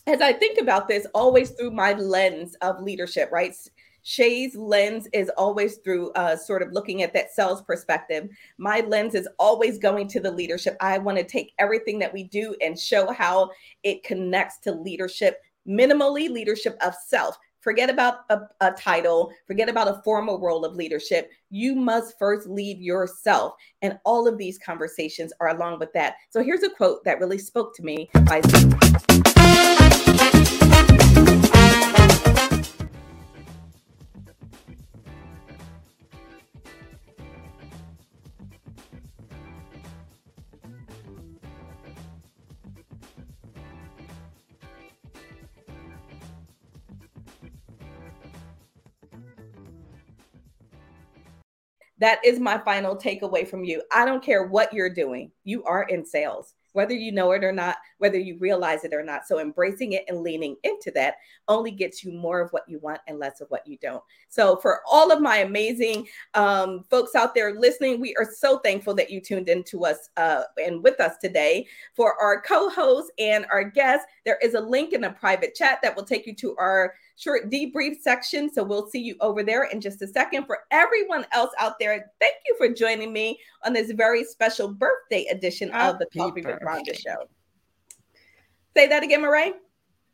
[0.05, 3.53] As I think about this, always through my lens of leadership, right?
[4.07, 8.29] Che's lens is always through uh, sort of looking at that sales perspective.
[8.57, 10.77] My lens is always going to the leadership.
[10.79, 13.49] I want to take everything that we do and show how
[13.83, 17.37] it connects to leadership, minimally leadership of self.
[17.59, 21.29] Forget about a, a, title, forget about a formal role of leadership.
[21.49, 23.55] You must first lead yourself.
[23.81, 26.15] And all of these conversations are along with that.
[26.29, 28.41] So here's a quote that really spoke to me by.
[51.99, 53.81] That is my final takeaway from you.
[53.91, 57.51] I don't care what you're doing, you are in sales whether you know it or
[57.51, 59.27] not, whether you realize it or not.
[59.27, 61.15] So embracing it and leaning into that
[61.47, 64.03] only gets you more of what you want and less of what you don't.
[64.29, 68.93] So for all of my amazing um, folks out there listening, we are so thankful
[68.93, 71.65] that you tuned in to us uh, and with us today.
[71.95, 75.95] For our co-hosts and our guests, there is a link in a private chat that
[75.95, 78.51] will take you to our short debrief section.
[78.51, 80.45] So we'll see you over there in just a second.
[80.45, 85.25] For everyone else out there, thank you for joining me on this very special birthday
[85.25, 87.27] edition Happy of the Coffee with Rhonda show.
[88.75, 89.53] Say that again, Mireille.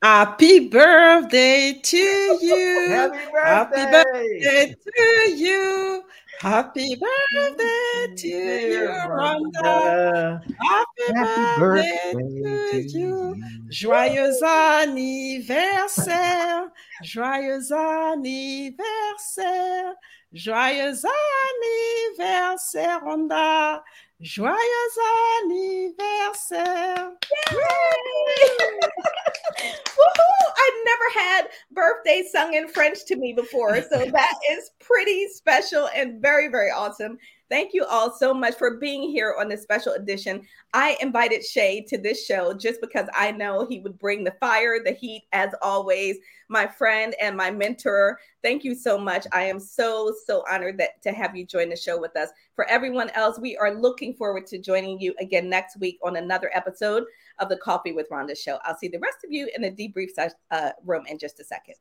[0.04, 2.90] Happy birthday to you.
[2.90, 3.42] Happy birthday.
[3.42, 6.04] Happy birthday to you.
[6.42, 10.42] Happy birthday to you, Rhonda.
[10.60, 13.42] Happy, Happy birthday, birthday to you.
[13.70, 16.70] Joyeux anniversaire.
[17.02, 19.96] Joyeux anniversaire.
[20.34, 21.06] Joyeux
[22.20, 23.82] anniversaire, Rhonda.
[24.24, 24.56] Joyeux
[25.44, 27.12] anniversaire.
[29.60, 30.48] Woohoo!
[30.64, 33.82] I've never had birthday sung in French to me before.
[33.82, 37.18] So that is pretty special and very, very awesome.
[37.54, 40.42] Thank you all so much for being here on this special edition.
[40.74, 44.84] I invited Che to this show just because I know he would bring the fire,
[44.84, 46.18] the heat, as always.
[46.50, 48.18] My friend and my mentor.
[48.42, 49.28] Thank you so much.
[49.32, 52.30] I am so, so honored that to have you join the show with us.
[52.56, 56.50] For everyone else, we are looking forward to joining you again next week on another
[56.56, 57.04] episode
[57.38, 58.58] of the Coffee with Rhonda show.
[58.64, 60.10] I'll see the rest of you in the debrief
[60.50, 61.76] uh, room in just a second.